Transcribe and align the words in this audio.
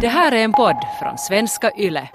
Det 0.00 0.08
här 0.08 0.32
är 0.32 0.44
en 0.44 0.52
podd 0.52 0.76
från 1.02 1.18
svenska 1.18 1.70
YLE. 1.76 2.08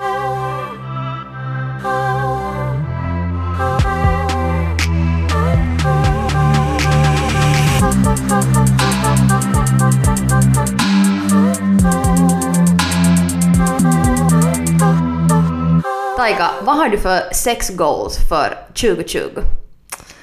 Taika, 16.18 16.50
vad 16.62 16.78
har 16.78 16.90
du 16.90 16.98
för 16.98 17.34
sex 17.34 17.70
goals 17.70 18.18
för 18.30 18.58
2020? 18.68 19.20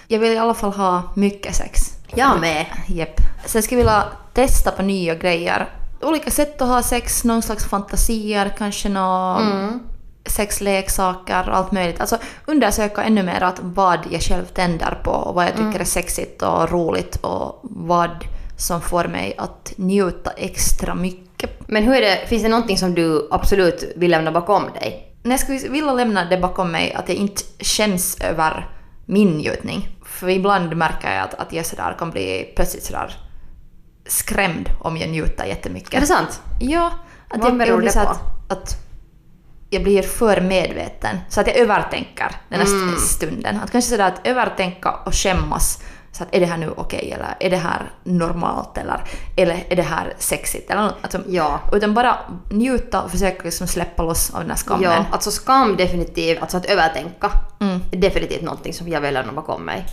Jag 0.08 0.18
vill 0.18 0.32
i 0.32 0.38
alla 0.38 0.54
fall 0.54 0.72
ha 0.72 1.02
mycket 1.16 1.54
sex. 1.54 1.80
Jag 2.14 2.40
med. 2.40 2.66
Jepp. 2.86 3.20
Sen 3.44 3.62
skulle 3.62 3.80
jag 3.80 3.86
vilja 3.86 4.04
testa 4.32 4.70
på 4.70 4.82
nya 4.82 5.14
grejer. 5.14 5.81
Olika 6.02 6.30
sätt 6.30 6.62
att 6.62 6.68
ha 6.68 6.82
sex, 6.82 7.24
någon 7.24 7.42
slags 7.42 7.64
fantasier, 7.64 8.52
kanske 8.58 8.88
några 8.88 9.36
Mm. 9.40 9.80
sexleksaker 10.26 11.48
och 11.48 11.56
allt 11.56 11.72
möjligt. 11.72 12.00
Alltså 12.00 12.18
undersöka 12.46 13.02
ännu 13.02 13.22
mer 13.22 13.42
att 13.42 13.58
vad 13.62 13.98
jag 14.10 14.22
själv 14.22 14.44
tänder 14.44 14.98
på 15.04 15.10
och 15.10 15.34
vad 15.34 15.44
jag 15.44 15.52
tycker 15.56 15.80
är 15.80 15.84
sexigt 15.84 16.42
och 16.42 16.70
roligt 16.70 17.16
och 17.16 17.60
vad 17.62 18.24
som 18.56 18.80
får 18.80 19.04
mig 19.04 19.34
att 19.38 19.72
njuta 19.76 20.30
extra 20.30 20.94
mycket. 20.94 21.50
Men 21.68 21.82
hur 21.82 21.94
är 21.94 22.00
det, 22.00 22.26
finns 22.26 22.42
det 22.42 22.48
någonting 22.48 22.78
som 22.78 22.94
du 22.94 23.28
absolut 23.30 23.92
vill 23.96 24.10
lämna 24.10 24.32
bakom 24.32 24.62
dig? 24.80 25.08
Jag 25.22 25.40
skulle 25.40 25.58
vilja 25.58 25.92
lämna 25.92 26.24
det 26.24 26.38
bakom 26.38 26.70
mig 26.72 26.92
att 26.94 27.08
jag 27.08 27.16
inte 27.18 27.42
känns 27.60 28.20
över 28.20 28.68
min 29.06 29.28
njutning. 29.38 29.88
För 30.04 30.28
ibland 30.28 30.76
märker 30.76 31.14
jag 31.14 31.24
att, 31.24 31.34
att 31.34 31.52
jag 31.52 31.66
sådär 31.66 31.96
kan 31.98 32.10
bli 32.10 32.52
plötsligt 32.56 32.84
sådär 32.84 33.16
skrämd 34.12 34.68
om 34.80 34.96
jag 34.96 35.10
njuter 35.10 35.44
jättemycket. 35.44 35.94
Är 35.94 36.00
det 36.00 36.06
sant? 36.06 36.40
Ja. 36.60 36.90
Att 37.28 37.40
Vad 37.40 37.48
jag, 37.50 37.58
beror 37.58 37.68
jag 37.68 37.78
blir 37.78 37.88
det 37.92 38.04
på? 38.04 38.10
Att, 38.10 38.52
att 38.52 38.76
jag 39.70 39.82
blir 39.82 40.02
för 40.02 40.40
medveten. 40.40 41.16
Så 41.28 41.40
att 41.40 41.46
jag 41.46 41.56
övertänker 41.56 42.36
den 42.48 42.60
här 42.60 42.66
Mm. 42.66 42.94
st- 42.94 43.06
stunden. 43.06 43.60
Att 43.64 43.70
kanske 43.72 43.90
sådär 43.90 44.06
att 44.08 44.26
övertänka 44.26 44.90
och 45.06 45.14
skämmas. 45.14 45.82
Så 46.14 46.22
att 46.22 46.34
är 46.34 46.40
det 46.40 46.46
här 46.46 46.56
nu 46.56 46.70
okej 46.76 47.12
eller 47.12 47.36
är 47.40 47.50
det 47.50 47.56
här 47.56 47.90
normalt 48.04 48.78
eller, 48.78 49.04
eller 49.36 49.64
är 49.68 49.76
det 49.76 49.82
här 49.82 50.14
sexigt 50.18 50.70
eller 50.70 50.82
något. 50.82 50.96
Alltså, 51.02 51.20
Ja. 51.28 51.60
Utan 51.72 51.94
bara 51.94 52.18
njuta 52.50 53.02
och 53.02 53.10
försöka 53.10 53.42
liksom 53.44 53.66
släppa 53.66 54.02
loss 54.02 54.30
av 54.34 54.40
den 54.40 54.50
här 54.50 54.56
skammen. 54.56 54.82
Ja, 54.90 55.04
alltså 55.10 55.30
skam 55.30 55.76
definitivt, 55.76 56.40
alltså 56.42 56.56
att 56.56 56.64
övertänka, 56.66 57.30
Mm. 57.60 57.80
är 57.92 57.96
definitivt 57.96 58.42
någonting 58.42 58.72
som 58.74 58.88
jag 58.88 59.00
vill 59.00 59.14
lämna 59.14 59.32
bakom 59.32 59.64
mig. 59.64 59.86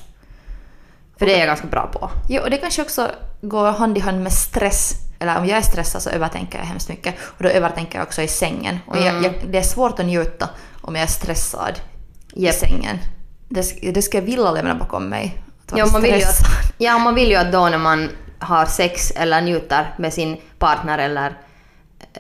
För 1.20 1.26
det 1.26 1.34
är 1.34 1.40
jag 1.40 1.48
ganska 1.48 1.68
bra 1.68 1.90
på. 1.94 2.10
Jo, 2.30 2.42
och 2.42 2.50
det 2.50 2.58
kanske 2.58 2.82
också 2.82 3.12
går 3.42 3.72
hand 3.72 3.98
i 3.98 4.02
hand 4.02 4.24
med 4.24 4.34
stress. 4.34 4.94
Eller 5.20 5.38
om 5.38 5.46
jag 5.46 5.58
är 5.58 5.62
stressad 5.62 6.02
så 6.02 6.10
övertänker 6.10 6.60
jag 6.60 6.66
hemskt 6.66 6.90
mycket. 6.90 7.16
Och 7.22 7.44
då 7.44 7.50
övertänker 7.50 7.98
jag 7.98 8.08
också 8.08 8.22
i 8.22 8.28
sängen. 8.28 8.80
Och 8.88 8.98
jag, 8.98 9.24
jag, 9.24 9.34
det 9.50 9.58
är 9.58 9.64
svårt 9.64 10.00
att 10.00 10.06
njuta 10.06 10.50
om 10.82 10.96
jag 10.96 11.04
är 11.04 11.08
stressad 11.08 11.80
Japp. 12.34 12.56
i 12.56 12.58
sängen. 12.58 12.98
Det, 13.50 13.92
det 13.94 14.02
ska 14.02 14.18
jag 14.18 14.26
vilja 14.26 14.52
lämna 14.52 14.76
bakom 14.76 15.10
mig. 15.10 15.44
Att 15.66 15.72
vara 15.72 15.80
Ja 15.80 15.92
man, 15.92 16.02
vill 16.02 16.16
ju 16.16 16.24
att, 16.24 16.40
ja, 16.78 16.98
man 16.98 17.16
vill 17.16 17.30
ju 17.30 17.36
att 17.36 17.52
då 17.52 17.70
när 17.70 17.78
man 17.78 18.10
har 18.40 18.66
sex 18.66 19.12
eller 19.12 19.42
njuter 19.42 19.94
med 19.98 20.14
sin 20.14 20.38
partner 20.60 20.98
eller, 20.98 21.38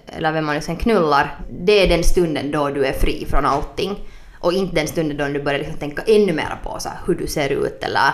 eller 0.05 0.31
vem 0.31 0.45
man 0.45 0.55
nu 0.55 0.61
sen 0.61 0.75
knullar, 0.75 1.39
det 1.61 1.71
är 1.71 1.87
den 1.87 2.03
stunden 2.03 2.51
då 2.51 2.69
du 2.69 2.85
är 2.85 2.93
fri 2.93 3.27
från 3.29 3.45
allting. 3.45 3.99
Och 4.39 4.53
inte 4.53 4.75
den 4.75 4.87
stunden 4.87 5.17
då 5.17 5.27
du 5.27 5.43
börjar 5.43 5.59
liksom 5.59 5.77
tänka 5.77 6.01
ännu 6.07 6.33
mer 6.33 6.59
på 6.63 6.79
så 6.79 6.89
här, 6.89 6.97
hur 7.07 7.15
du 7.15 7.27
ser 7.27 7.49
ut 7.49 7.83
eller, 7.83 8.11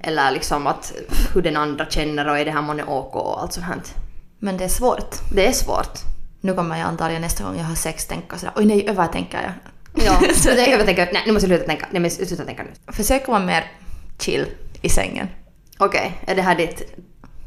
eller 0.00 0.30
liksom 0.30 0.66
att, 0.66 0.92
hur 1.34 1.42
den 1.42 1.56
andra 1.56 1.86
känner 1.86 2.28
och 2.28 2.38
är 2.38 2.44
det 2.44 2.50
här 2.50 2.62
månne 2.62 2.84
OK 2.84 3.16
och 3.16 3.42
allt 3.42 3.52
sånt 3.52 3.66
här. 3.66 3.76
Men 4.38 4.56
det 4.56 4.64
är 4.64 4.68
svårt. 4.68 5.14
Det 5.32 5.46
är 5.46 5.52
svårt. 5.52 5.98
Nu 6.40 6.54
kommer 6.54 6.78
jag 6.78 6.88
antagligen 6.88 7.22
nästa 7.22 7.44
gång 7.44 7.56
jag 7.58 7.64
har 7.64 7.74
sex 7.74 8.06
tänka 8.06 8.38
sådär 8.38 8.52
oj 8.56 8.64
nej 8.64 8.88
övertänker 8.88 9.42
jag. 9.42 9.52
Ja, 10.04 10.20
så 10.34 10.48
det 10.48 10.66
jag 10.66 10.86
tänka, 10.86 11.08
nej 11.12 11.22
nu 11.26 11.32
måste 11.32 11.48
jag 11.48 11.56
sluta 11.56 11.66
tänka, 11.66 11.86
nej 11.90 12.00
men 12.00 12.10
sluta 12.10 12.44
tänka 12.44 12.62
nu. 12.62 12.92
Försök 12.92 13.28
vara 13.28 13.38
mer 13.38 13.64
chill 14.18 14.46
i 14.82 14.88
sängen. 14.88 15.28
Okej, 15.78 16.20
är 16.26 16.34
det 16.34 16.42
här 16.42 16.56
ditt 16.56 16.94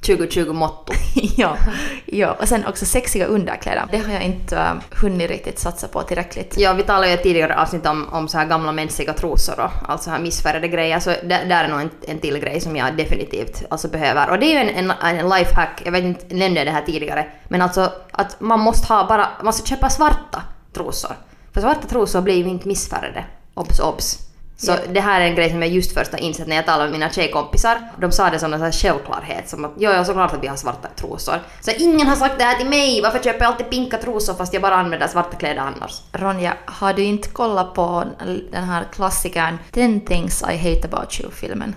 2020-motto? 0.02 0.94
ja, 1.36 1.58
ja, 2.06 2.32
och 2.40 2.48
sen 2.48 2.66
också 2.66 2.86
sexiga 2.86 3.26
underkläder. 3.26 3.86
Det 3.92 3.98
har 3.98 4.14
jag 4.14 4.24
inte 4.24 4.56
uh, 4.56 5.00
hunnit 5.02 5.30
riktigt 5.30 5.60
satsa 5.60 5.88
på 5.88 6.04
tillräckligt. 6.04 6.56
Ja, 6.58 6.74
vi 6.74 6.84
talade 6.84 7.12
ju 7.12 7.18
tidigare 7.18 7.62
avsnitt 7.62 7.86
om, 7.86 8.10
om 8.12 8.28
så 8.28 8.38
här 8.38 8.46
gamla 8.46 8.72
mänskliga 8.72 9.14
trosor 9.14 9.60
och 9.60 9.72
alltså 9.90 10.10
här 10.10 10.20
missfärgade 10.20 10.68
grejer, 10.68 11.00
så 11.00 11.10
där, 11.10 11.46
där 11.46 11.64
är 11.64 11.68
nog 11.68 11.82
en, 11.82 11.90
en 12.08 12.20
till 12.20 12.40
grej 12.40 12.62
som 12.62 12.76
jag 12.76 12.98
definitivt 12.98 13.64
alltså 13.70 13.88
behöver. 13.88 14.30
Och 14.30 14.40
det 14.40 14.46
är 14.46 14.64
ju 14.64 14.70
en, 14.70 14.90
en, 14.90 15.18
en 15.18 15.30
lifehack, 15.30 15.82
jag 15.86 15.92
vet 15.92 16.04
inte, 16.04 16.36
nämnde 16.36 16.64
det 16.64 16.72
här 16.72 16.82
tidigare, 16.82 17.28
men 17.48 17.62
alltså 17.62 17.92
att 18.12 18.40
man 18.40 18.60
måste 18.60 18.94
ha 18.94 19.08
bara, 19.08 19.30
man 19.38 19.46
måste 19.46 19.70
köpa 19.70 19.90
svarta 19.90 20.44
trosor. 20.74 21.12
För 21.54 21.62
svarta 21.62 21.88
trosor 21.88 22.22
blir 22.22 22.36
ju 22.36 22.50
inte 22.50 22.68
missfärgade. 22.68 23.26
Obs, 23.54 23.80
obs. 23.80 24.27
Så 24.60 24.72
Ja. 24.72 24.78
det 24.94 25.00
här 25.00 25.22
är 25.22 25.26
en 25.26 25.36
grej 25.36 25.50
som 25.50 25.62
jag 25.62 25.72
just 25.72 25.94
först 25.94 26.12
har 26.12 26.20
insett 26.20 26.48
när 26.48 26.56
jag 26.56 26.66
talade 26.66 26.84
med 26.84 26.92
mina 27.00 27.10
tjejkompisar. 27.10 27.78
De 27.98 28.12
sa 28.12 28.30
det 28.30 28.40
som 28.40 28.54
en 28.54 28.72
självklarhet, 28.72 29.50
som 29.50 29.66
att 29.66 29.72
jo, 29.78 29.92
ja, 29.92 30.06
såklart 30.06 30.34
att 30.34 30.44
vi 30.44 30.48
har 30.48 30.56
svarta 30.56 30.88
trosor. 30.96 31.36
Så 31.62 31.72
ingen 31.78 32.08
har 32.08 32.16
sagt 32.16 32.38
det 32.38 32.44
här 32.44 32.56
till 32.56 32.70
mig, 32.70 33.02
varför 33.02 33.20
köper 33.20 33.40
jag 33.42 33.52
alltid 33.52 33.70
pinka 33.70 33.98
trosor 33.98 34.34
fast 34.34 34.54
jag 34.54 34.62
bara 34.62 34.76
använder 34.76 35.08
svarta 35.08 35.38
kläder 35.38 35.62
annars? 35.62 36.02
Ronja, 36.12 36.54
har 36.66 36.94
du 36.94 37.04
inte 37.04 37.30
kollat 37.30 37.74
på 37.74 38.04
den 38.52 38.64
här 38.64 38.84
klassikern 38.94 39.58
10 39.72 40.00
things 40.00 40.44
I 40.54 40.58
hate 40.58 40.88
about 40.92 41.20
you-filmen? 41.20 41.76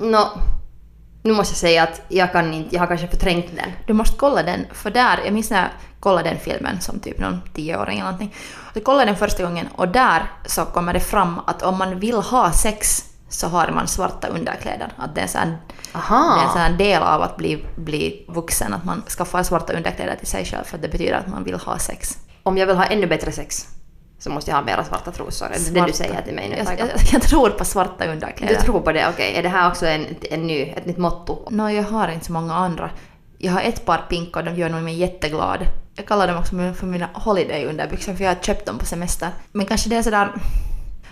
Nå, 0.00 0.28
nu 1.22 1.32
måste 1.32 1.52
jag 1.52 1.58
säga 1.58 1.82
att 1.82 2.00
jag 2.08 2.32
kan 2.32 2.54
inte, 2.54 2.74
jag 2.74 2.80
har 2.80 2.86
kanske 2.86 3.08
förträngt 3.08 3.46
den. 3.56 3.72
Du 3.86 3.92
måste 3.92 4.16
kolla 4.16 4.42
den, 4.42 4.66
för 4.72 4.90
där, 4.90 5.20
jag 5.24 5.34
minns 5.34 5.50
när 5.50 5.60
jag 5.60 5.70
kollade 6.00 6.28
den 6.28 6.38
filmen 6.38 6.80
som 6.80 7.00
typ 7.00 7.18
någon 7.18 7.40
tioåring 7.54 7.98
eller 7.98 8.10
någonting. 8.10 8.34
Jag 8.74 8.84
kollade 8.84 9.04
den 9.04 9.16
första 9.16 9.42
gången 9.42 9.68
och 9.76 9.88
där 9.88 10.30
så 10.46 10.64
kommer 10.64 10.92
det 10.92 11.00
fram 11.00 11.40
att 11.46 11.62
om 11.62 11.78
man 11.78 11.98
vill 11.98 12.14
ha 12.14 12.52
sex 12.52 13.04
så 13.28 13.48
har 13.48 13.68
man 13.68 13.88
svarta 13.88 14.28
underkläder. 14.28 14.92
Att 14.96 15.14
det 15.14 15.20
är 15.20 15.22
en 15.22 15.28
sån, 15.28 15.54
Aha. 15.92 16.52
det 16.54 16.60
är 16.60 16.66
en 16.66 16.76
del 16.76 17.02
av 17.02 17.22
att 17.22 17.36
bli, 17.36 17.64
bli 17.76 18.26
vuxen, 18.28 18.74
att 18.74 18.84
man 18.84 19.02
skaffar 19.08 19.42
svarta 19.42 19.72
underkläder 19.72 20.16
till 20.16 20.26
sig 20.26 20.44
själv 20.44 20.64
för 20.64 20.76
att 20.76 20.82
det 20.82 20.88
betyder 20.88 21.14
att 21.14 21.28
man 21.28 21.44
vill 21.44 21.54
ha 21.54 21.78
sex. 21.78 22.18
Om 22.42 22.58
jag 22.58 22.66
vill 22.66 22.76
ha 22.76 22.84
ännu 22.84 23.06
bättre 23.06 23.32
sex 23.32 23.68
så 24.22 24.30
måste 24.30 24.50
jag 24.50 24.56
ha 24.56 24.64
mera 24.64 24.84
svarta 24.84 25.12
trosor. 25.12 25.46
Är 25.46 25.50
det 25.50 25.58
det 25.58 25.70
du 25.70 25.74
Svarta. 25.74 25.92
säger 25.92 26.22
till 26.22 26.34
mig 26.34 26.48
nu? 26.48 26.56
Jag, 26.56 26.80
jag, 26.80 26.88
jag 27.12 27.22
tror 27.22 27.50
på 27.50 27.64
svarta 27.64 28.04
Du 28.06 28.12
underkläder. 28.12 28.54
tror 28.60 28.80
på 28.80 28.92
det, 28.92 29.08
okej. 29.08 29.34
Är 29.36 29.42
det 29.42 29.48
här 29.48 29.68
också 29.70 29.86
en, 29.86 30.06
en 30.30 30.46
ny, 30.46 30.62
ett 30.62 30.86
nytt 30.86 30.98
motto? 30.98 31.46
Nå, 31.50 31.70
jag 31.70 31.82
har 31.82 32.08
inte 32.08 32.26
så 32.26 32.32
många 32.32 32.54
andra. 32.54 32.90
Jag 33.38 33.52
har 33.52 33.60
ett 33.60 33.84
par 33.84 33.98
pinka 34.08 34.38
och 34.38 34.44
de 34.44 34.54
gör 34.54 34.68
nog 34.68 34.82
mig 34.82 34.94
jätteglad. 34.94 35.66
Jag 35.94 36.06
kallar 36.06 36.28
dem 36.28 36.38
också 36.38 36.50
för 36.74 36.86
mina 36.86 37.08
holiday-underbyxor 37.14 38.14
för 38.14 38.24
jag 38.24 38.30
har 38.34 38.42
köpt 38.42 38.66
dem 38.66 38.78
på 38.78 38.84
semester. 38.84 39.28
Men 39.52 39.66
kanske 39.66 39.88
det 39.88 39.96
är 39.96 40.02
sådär 40.02 40.28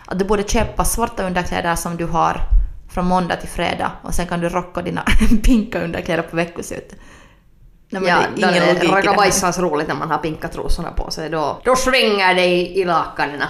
att 0.06 0.18
du 0.18 0.24
borde 0.24 0.42
köpa 0.42 0.84
svarta 0.84 1.26
underkläder 1.26 1.74
som 1.76 1.96
du 1.96 2.04
har 2.06 2.40
från 2.88 3.06
måndag 3.06 3.36
till 3.36 3.48
fredag 3.48 3.92
och 4.02 4.14
sen 4.14 4.26
kan 4.26 4.40
du 4.40 4.48
rocka 4.48 4.82
dina 4.82 5.02
pinka 5.42 5.80
underkläder 5.80 6.22
på 6.22 6.36
veckoslutet. 6.36 6.98
Nej, 7.90 8.02
ja, 8.06 8.22
det 8.36 8.42
är 8.42 8.50
ingen 8.50 8.74
logik 8.74 8.90
här. 8.90 8.96
Rakabajsans 8.96 9.58
roligt 9.58 9.88
när 9.88 9.94
man 9.94 10.10
har 10.10 10.18
pinka 10.18 10.48
trosorna 10.48 10.90
på 10.90 11.10
sig. 11.10 11.30
Då, 11.30 11.60
då 11.64 11.76
svänger 11.76 12.34
det 12.34 12.44
i, 12.44 12.80
i 12.80 12.84
lakanen. 12.84 13.42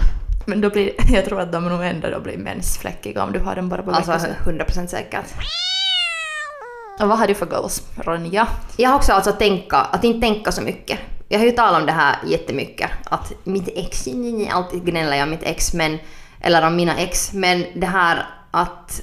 Men 0.47 0.61
då 0.61 0.71
blir, 0.71 0.93
jag 1.15 1.25
tror 1.25 1.41
att 1.41 1.53
de 1.53 1.69
nog 1.69 1.83
ändå 1.85 2.11
då 2.11 2.21
blir 2.21 2.39
mensfläckiga 2.39 3.25
om 3.25 3.33
du 3.33 3.39
har 3.39 3.57
dem 3.57 3.69
bara 3.69 3.83
på 3.83 3.91
Alltså 3.91 4.13
veckoslutet. 4.13 4.75
100% 4.75 4.87
säkert. 4.87 5.25
Och 7.01 7.09
vad 7.09 7.19
har 7.19 7.27
du 7.27 7.35
för 7.35 7.47
goals, 7.47 7.83
Ronja? 7.97 8.47
Jag 8.77 8.91
har 8.91 8.97
också 8.97 9.13
alltså 9.13 9.33
tänka, 9.33 9.77
att 9.77 10.05
inte 10.05 10.27
tänka 10.27 10.53
så 10.53 10.63
mycket. 10.63 10.99
Jag 11.29 11.39
har 11.39 11.47
ju 11.47 11.53
talat 11.53 11.81
om 11.81 11.87
det 11.87 11.93
här 11.93 12.17
jättemycket. 12.27 12.91
Att 13.05 13.33
mitt 13.45 13.69
ex, 13.75 14.07
alltid 14.51 14.85
gnäller 14.85 15.17
jag 15.17 15.25
om 15.25 15.31
mitt 15.31 15.43
ex, 15.43 15.75
men, 15.75 15.99
eller 16.41 16.67
om 16.67 16.77
mina 16.77 16.97
ex, 16.97 17.33
men 17.33 17.65
det 17.75 17.87
här 17.87 18.27
att 18.51 19.03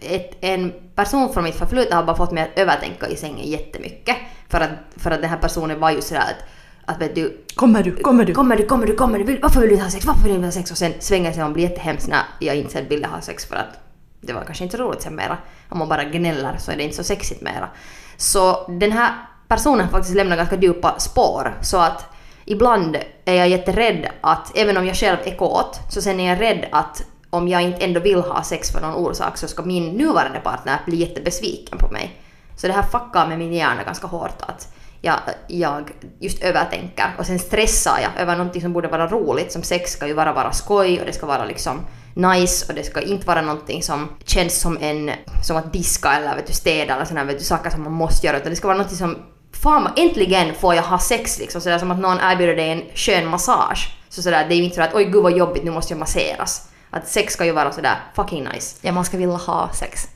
ett, 0.00 0.36
en 0.40 0.72
person 0.94 1.32
från 1.32 1.44
mitt 1.44 1.54
förflutna 1.54 1.96
har 1.96 2.04
bara 2.04 2.16
fått 2.16 2.32
mig 2.32 2.42
att 2.42 2.58
övertänka 2.58 3.08
i 3.08 3.16
sängen 3.16 3.50
jättemycket. 3.50 4.16
För 4.48 4.60
att, 4.60 4.70
för 4.96 5.10
att 5.10 5.20
den 5.20 5.30
här 5.30 5.38
personen 5.38 5.80
var 5.80 5.90
ju 5.90 6.02
sådär 6.02 6.20
att, 6.20 6.94
att 6.94 7.02
vet 7.02 7.14
du, 7.14 7.44
Kommer 7.54 7.82
du? 7.82 7.96
Kommer 7.96 8.24
du? 8.24 8.34
kommer 8.34 8.56
du, 8.56 8.66
kommer 8.66 8.86
du, 8.86 8.94
kommer 8.94 9.18
du, 9.18 9.24
vill, 9.24 9.38
varför 9.42 9.60
vill 9.60 9.68
du 9.68 9.74
inte 9.74 9.84
ha 9.84 9.90
sex, 9.90 10.06
varför 10.06 10.22
vill 10.22 10.30
du 10.30 10.34
inte 10.34 10.46
ha 10.46 10.52
sex? 10.52 10.70
Och 10.70 10.78
sen 10.78 10.92
svänger 11.00 11.32
sig 11.32 11.44
och 11.44 11.50
blir 11.50 11.64
jättehemskt 11.64 12.08
när 12.08 12.22
jag 12.38 12.56
inte 12.56 12.72
sen 12.72 12.88
ville 12.88 13.06
ha 13.06 13.20
sex 13.20 13.44
för 13.46 13.56
att 13.56 13.80
det 14.20 14.32
var 14.32 14.44
kanske 14.44 14.64
inte 14.64 14.76
roligt 14.76 15.02
sen 15.02 15.16
mera. 15.16 15.38
Om 15.68 15.78
man 15.78 15.88
bara 15.88 16.04
gnäller 16.04 16.56
så 16.58 16.70
är 16.70 16.76
det 16.76 16.82
inte 16.82 16.96
så 16.96 17.04
sexigt 17.04 17.42
mera. 17.42 17.68
Så 18.16 18.66
den 18.68 18.92
här 18.92 19.12
personen 19.48 19.80
har 19.80 19.88
faktiskt 19.88 20.16
lämnat 20.16 20.38
ganska 20.38 20.56
djupa 20.56 20.98
spår 20.98 21.58
så 21.62 21.78
att 21.78 22.14
ibland 22.44 22.96
är 23.24 23.34
jag 23.34 23.48
jätterädd 23.48 24.08
att, 24.20 24.58
även 24.58 24.76
om 24.76 24.86
jag 24.86 24.96
själv 24.96 25.18
är 25.24 25.36
kåt, 25.36 25.80
så 25.90 26.02
sen 26.02 26.20
är 26.20 26.28
jag 26.28 26.40
rädd 26.40 26.68
att 26.72 27.04
om 27.30 27.48
jag 27.48 27.62
inte 27.62 27.84
ändå 27.84 28.00
vill 28.00 28.20
ha 28.20 28.42
sex 28.42 28.70
för 28.70 28.80
någon 28.80 28.94
orsak 28.94 29.38
så 29.38 29.48
ska 29.48 29.62
min 29.62 29.92
nuvarande 29.92 30.40
partner 30.40 30.80
bli 30.86 30.96
jättebesviken 30.96 31.78
på 31.78 31.88
mig. 31.88 32.23
Så 32.56 32.66
det 32.66 32.72
här 32.72 32.82
fuckar 32.82 33.26
med 33.28 33.38
min 33.38 33.52
hjärna 33.52 33.82
ganska 33.82 34.06
hårt 34.06 34.42
att 34.42 34.68
jag, 35.00 35.16
jag 35.46 35.90
just 36.20 36.42
övertänker 36.42 37.14
och 37.18 37.26
sen 37.26 37.38
stressar 37.38 37.98
jag 38.02 38.22
över 38.22 38.36
någonting 38.36 38.62
som 38.62 38.72
borde 38.72 38.88
vara 38.88 39.06
roligt. 39.06 39.52
Som 39.52 39.62
sex 39.62 39.92
ska 39.92 40.06
ju 40.06 40.14
bara 40.14 40.32
vara 40.32 40.52
skoj 40.52 41.00
och 41.00 41.06
det 41.06 41.12
ska 41.12 41.26
vara 41.26 41.44
liksom 41.44 41.80
nice 42.14 42.66
och 42.68 42.74
det 42.74 42.82
ska 42.82 43.00
inte 43.00 43.26
vara 43.26 43.42
någonting 43.42 43.82
som 43.82 44.08
känns 44.24 44.60
som 44.60 44.78
en, 44.80 45.10
som 45.42 45.56
att 45.56 45.72
diska 45.72 46.12
eller 46.12 46.36
vet 46.36 46.46
du, 46.46 46.52
städa 46.52 46.94
eller 46.94 47.04
sådana 47.04 47.24
vet 47.24 47.38
du, 47.38 47.44
saker 47.44 47.70
som 47.70 47.82
man 47.82 47.92
måste 47.92 48.26
göra 48.26 48.36
utan 48.36 48.50
det 48.50 48.56
ska 48.56 48.68
vara 48.68 48.76
någonting 48.76 48.98
som 48.98 49.16
fan 49.52 49.88
äntligen 49.96 50.54
får 50.54 50.74
jag 50.74 50.82
ha 50.82 50.98
sex 50.98 51.38
liksom. 51.38 51.60
Sådär 51.60 51.78
som 51.78 51.90
att 51.90 51.98
någon 51.98 52.18
erbjuder 52.20 52.56
dig 52.56 52.70
en 52.70 52.82
skön 52.94 53.28
massage. 53.28 53.96
Så 54.08 54.22
sådär, 54.22 54.46
det 54.48 54.54
är 54.54 54.56
ju 54.56 54.64
inte 54.64 54.76
så 54.76 54.82
att 54.82 54.94
oj 54.94 55.04
gud 55.04 55.22
vad 55.22 55.36
jobbigt, 55.36 55.64
nu 55.64 55.70
måste 55.70 55.92
jag 55.92 55.98
masseras. 55.98 56.68
Att 56.90 57.08
sex 57.08 57.34
ska 57.34 57.44
ju 57.44 57.52
vara 57.52 57.72
sådär 57.72 57.96
fucking 58.16 58.44
nice. 58.44 58.76
Ja, 58.80 58.92
man 58.92 59.04
ska 59.04 59.16
vilja 59.16 59.36
ha 59.36 59.70
sex. 59.72 60.08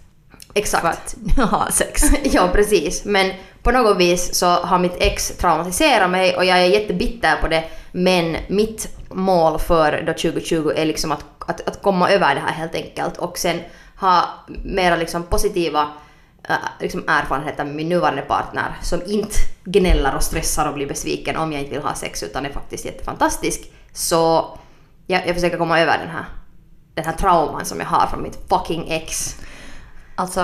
Exakt. 0.54 1.14
För 1.34 1.42
att 1.42 1.50
ha 1.50 1.70
sex. 1.70 2.02
ja, 2.24 2.48
precis. 2.52 3.04
Men 3.04 3.32
på 3.62 3.70
något 3.70 3.96
vis 3.96 4.34
så 4.34 4.46
har 4.46 4.78
mitt 4.78 4.96
ex 4.98 5.28
traumatiserat 5.36 6.10
mig 6.10 6.36
och 6.36 6.44
jag 6.44 6.58
är 6.58 6.66
jättebitter 6.66 7.36
på 7.36 7.48
det. 7.48 7.64
Men 7.92 8.36
mitt 8.48 8.88
mål 9.10 9.58
för 9.58 10.02
då 10.06 10.12
2020 10.12 10.72
är 10.76 10.86
liksom 10.86 11.12
att, 11.12 11.24
att, 11.38 11.68
att 11.68 11.82
komma 11.82 12.10
över 12.10 12.34
det 12.34 12.40
här 12.40 12.52
helt 12.52 12.74
enkelt 12.74 13.16
och 13.16 13.38
sen 13.38 13.60
ha 14.00 14.24
mera 14.64 14.96
liksom 14.96 15.22
positiva 15.22 15.88
äh, 16.48 16.56
liksom 16.80 17.04
erfarenheter 17.06 17.64
med 17.64 17.74
min 17.74 17.88
nuvarande 17.88 18.22
partner 18.22 18.76
som 18.82 19.02
inte 19.06 19.36
gnäller 19.64 20.14
och 20.14 20.22
stressar 20.22 20.68
och 20.68 20.74
blir 20.74 20.86
besviken 20.86 21.36
om 21.36 21.52
jag 21.52 21.60
inte 21.60 21.74
vill 21.74 21.82
ha 21.82 21.94
sex 21.94 22.22
utan 22.22 22.46
är 22.46 22.50
faktiskt 22.50 22.84
jättefantastisk. 22.84 23.72
Så 23.92 24.58
jag, 25.06 25.26
jag 25.26 25.34
försöker 25.34 25.58
komma 25.58 25.80
över 25.80 25.98
den 25.98 26.08
här, 26.08 26.24
den 26.94 27.04
här 27.04 27.12
trauman 27.12 27.64
som 27.64 27.80
jag 27.80 27.86
har 27.86 28.06
från 28.06 28.22
mitt 28.22 28.38
fucking 28.48 28.86
ex. 28.88 29.36
Alltså, 30.18 30.40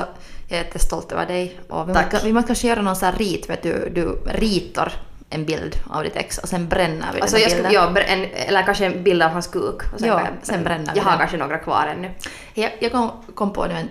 jag 0.48 0.58
är 0.58 0.64
jättestolt 0.64 1.12
över 1.12 1.26
dig. 1.26 1.60
Och 1.68 1.88
vi, 1.88 1.94
Tack. 1.94 2.12
måste, 2.12 2.26
vi 2.26 2.32
måste 2.32 2.46
kanske 2.46 2.68
göra 2.68 2.82
någon 2.82 2.96
sån 2.96 3.08
här 3.08 3.18
rit, 3.18 3.50
vet 3.50 3.62
du, 3.62 3.88
du 3.94 4.18
ritar 4.26 4.92
en 5.30 5.44
bild 5.44 5.76
av 5.90 6.02
ditt 6.04 6.16
ex 6.16 6.38
och 6.38 6.48
sen 6.48 6.68
bränner 6.68 7.06
vi 7.14 7.20
Alltså 7.20 7.36
den 7.36 7.42
jag 7.42 7.48
här 7.50 7.56
skulle, 7.56 7.68
bilden. 7.68 7.94
ja, 7.96 8.00
en, 8.40 8.48
eller 8.48 8.62
kanske 8.62 8.86
en 8.86 9.02
bild 9.02 9.22
av 9.22 9.30
hans 9.30 9.46
kuk. 9.46 9.74
Och 9.94 10.00
Ja, 10.00 10.16
kan 10.18 10.24
jag- 10.24 10.34
sen 10.42 10.64
bränner 10.64 10.92
vi 10.92 10.98
Jag 10.98 11.04
har 11.04 11.10
den. 11.10 11.18
kanske 11.18 11.36
några 11.36 11.58
kvar 11.58 11.86
ännu. 11.96 12.10
Jag, 12.54 12.72
jag 12.80 12.92
kom, 12.92 13.10
kom 13.34 13.52
på 13.52 13.66
nu 13.66 13.74
en 13.74 13.88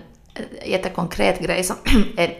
jättekonkret 0.64 1.40
grej 1.40 1.64
som, 1.64 1.76
är, 2.16 2.34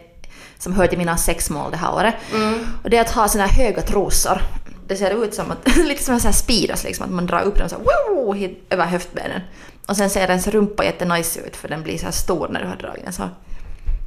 som 0.58 0.72
hör 0.72 0.86
till 0.86 0.98
mina 0.98 1.16
sexmål 1.16 1.70
det 1.70 1.76
här 1.76 1.94
året. 1.94 2.14
Mm. 2.34 2.66
Och 2.82 2.90
det 2.90 2.96
är 2.96 3.00
att 3.00 3.10
ha 3.10 3.28
såna 3.28 3.46
här 3.46 3.64
höga 3.64 3.82
trosor. 3.82 4.42
Det 4.86 4.96
ser 4.96 5.24
ut 5.24 5.34
som 5.34 5.50
att, 5.50 5.76
lite 5.84 6.02
som 6.04 6.14
en 6.14 6.20
sån 6.20 6.28
här 6.28 6.32
speedos 6.36 6.84
liksom, 6.84 7.04
att 7.04 7.12
man 7.12 7.26
drar 7.26 7.40
upp 7.42 7.58
dem 7.58 7.68
så 7.68 7.76
wow, 7.76 8.34
hit, 8.34 8.66
över 8.70 8.86
höftbenen. 8.86 9.40
Och 9.88 9.96
sen 9.96 10.10
ser 10.10 10.28
ens 10.28 10.46
rumpa 10.46 10.84
jättenice 10.84 11.40
ut 11.40 11.56
för 11.56 11.68
den 11.68 11.82
blir 11.82 11.98
så 11.98 12.12
stor 12.12 12.48
när 12.48 12.62
du 12.62 12.68
har 12.68 12.76
dragit 12.76 13.04
den 13.04 13.12
så. 13.12 13.28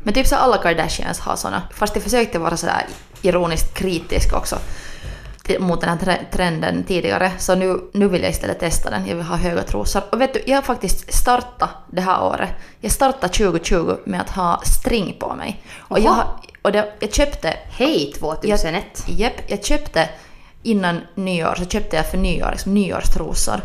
Men 0.04 0.14
typ 0.14 0.28
så 0.28 0.36
alla 0.36 0.58
Kardashians 0.58 1.20
har 1.20 1.36
såna. 1.36 1.62
Fast 1.74 1.96
jag 1.96 2.04
försökte 2.04 2.40
vara 2.40 2.58
sådär 2.58 2.86
ironiskt 3.22 3.74
kritisk 3.74 4.34
också 4.34 4.60
mot 5.60 5.82
den 5.82 5.90
här 5.90 5.98
tre- 5.98 6.26
trenden 6.32 6.84
tidigare. 6.84 7.32
Så 7.38 7.56
nu, 7.56 7.80
nu 7.94 8.08
vill 8.08 8.22
jag 8.22 8.32
istället 8.32 8.60
testa 8.60 8.90
den. 8.90 9.08
Jag 9.08 9.16
vill 9.16 9.26
ha 9.26 9.36
höga 9.36 9.64
trosor. 9.64 10.02
Och 10.12 10.22
vet 10.22 10.34
du, 10.34 10.44
jag 10.46 10.58
har 10.58 10.62
faktiskt 10.62 11.14
startat 11.14 11.70
det 11.92 12.02
här 12.02 12.24
året. 12.24 12.50
Jag 12.82 12.92
startade 12.92 13.34
2020 13.34 13.96
med 14.06 14.22
att 14.22 14.30
ha 14.30 14.62
string 14.66 15.16
på 15.20 15.34
mig. 15.36 15.64
Och 15.78 16.00
jag, 16.00 16.24
och 16.62 16.72
det, 16.72 16.94
jag 17.00 17.14
köpte 17.14 17.54
Hej 17.70 18.14
2001! 18.20 19.04
Japp, 19.08 19.34
jag 19.48 19.66
köpte 19.66 20.10
innan 20.64 21.02
nyår 21.16 21.56
så 21.58 21.66
köpte 21.66 21.96
jag 21.96 22.12
för 22.12 22.18
nyår 22.18 22.50
liksom 22.52 22.74
nyårstrosor. 22.74 23.62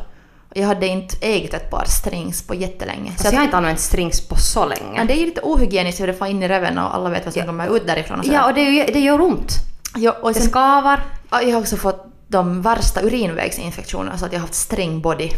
Jag 0.55 0.67
hade 0.67 0.87
inte 0.87 1.17
ägt 1.21 1.55
ett 1.55 1.71
par 1.71 1.85
strings 1.85 2.43
på 2.47 2.55
jättelänge. 2.55 3.13
Så 3.17 3.23
Så 3.23 3.29
jag 3.29 3.39
har 3.39 3.45
inte 3.45 3.57
använt 3.57 3.81
strings 3.81 4.29
på 4.29 4.37
så 4.37 4.65
länge. 4.67 4.97
men 4.97 5.07
det 5.07 5.13
är 5.13 5.19
ju 5.19 5.27
lite 5.27 5.41
ohygieniskt 5.43 6.01
hur 6.01 6.07
det 6.07 6.15
får 6.15 6.27
in 6.29 6.43
i 6.43 6.49
reven 6.49 6.79
och 6.79 6.95
alla 6.95 7.11
vet 7.11 7.25
vad 7.25 7.35
som 7.35 7.41
Ja. 7.41 7.47
kommer 7.47 7.77
ut 7.77 7.87
därifrån. 7.87 8.19
Och 8.21 8.27
Ja, 8.27 8.49
och 8.49 8.55
det, 8.55 8.85
det 8.85 9.01
gör 9.01 9.21
ont. 9.21 9.53
ja, 9.97 10.17
och 10.23 10.33
Det 10.33 10.41
skavar. 10.41 11.01
ja, 11.31 11.43
jag 11.43 11.53
har 11.53 11.61
också 11.61 11.77
fått 11.77 12.07
de 12.29 12.63
värsta 12.63 13.01
urinvägsinfektionerna 13.03 14.19
så 14.19 14.27
att 14.27 14.33
jag 14.33 14.39
har 14.41 14.47
haft 14.47 14.55
string 14.55 15.01
body. 15.01 15.29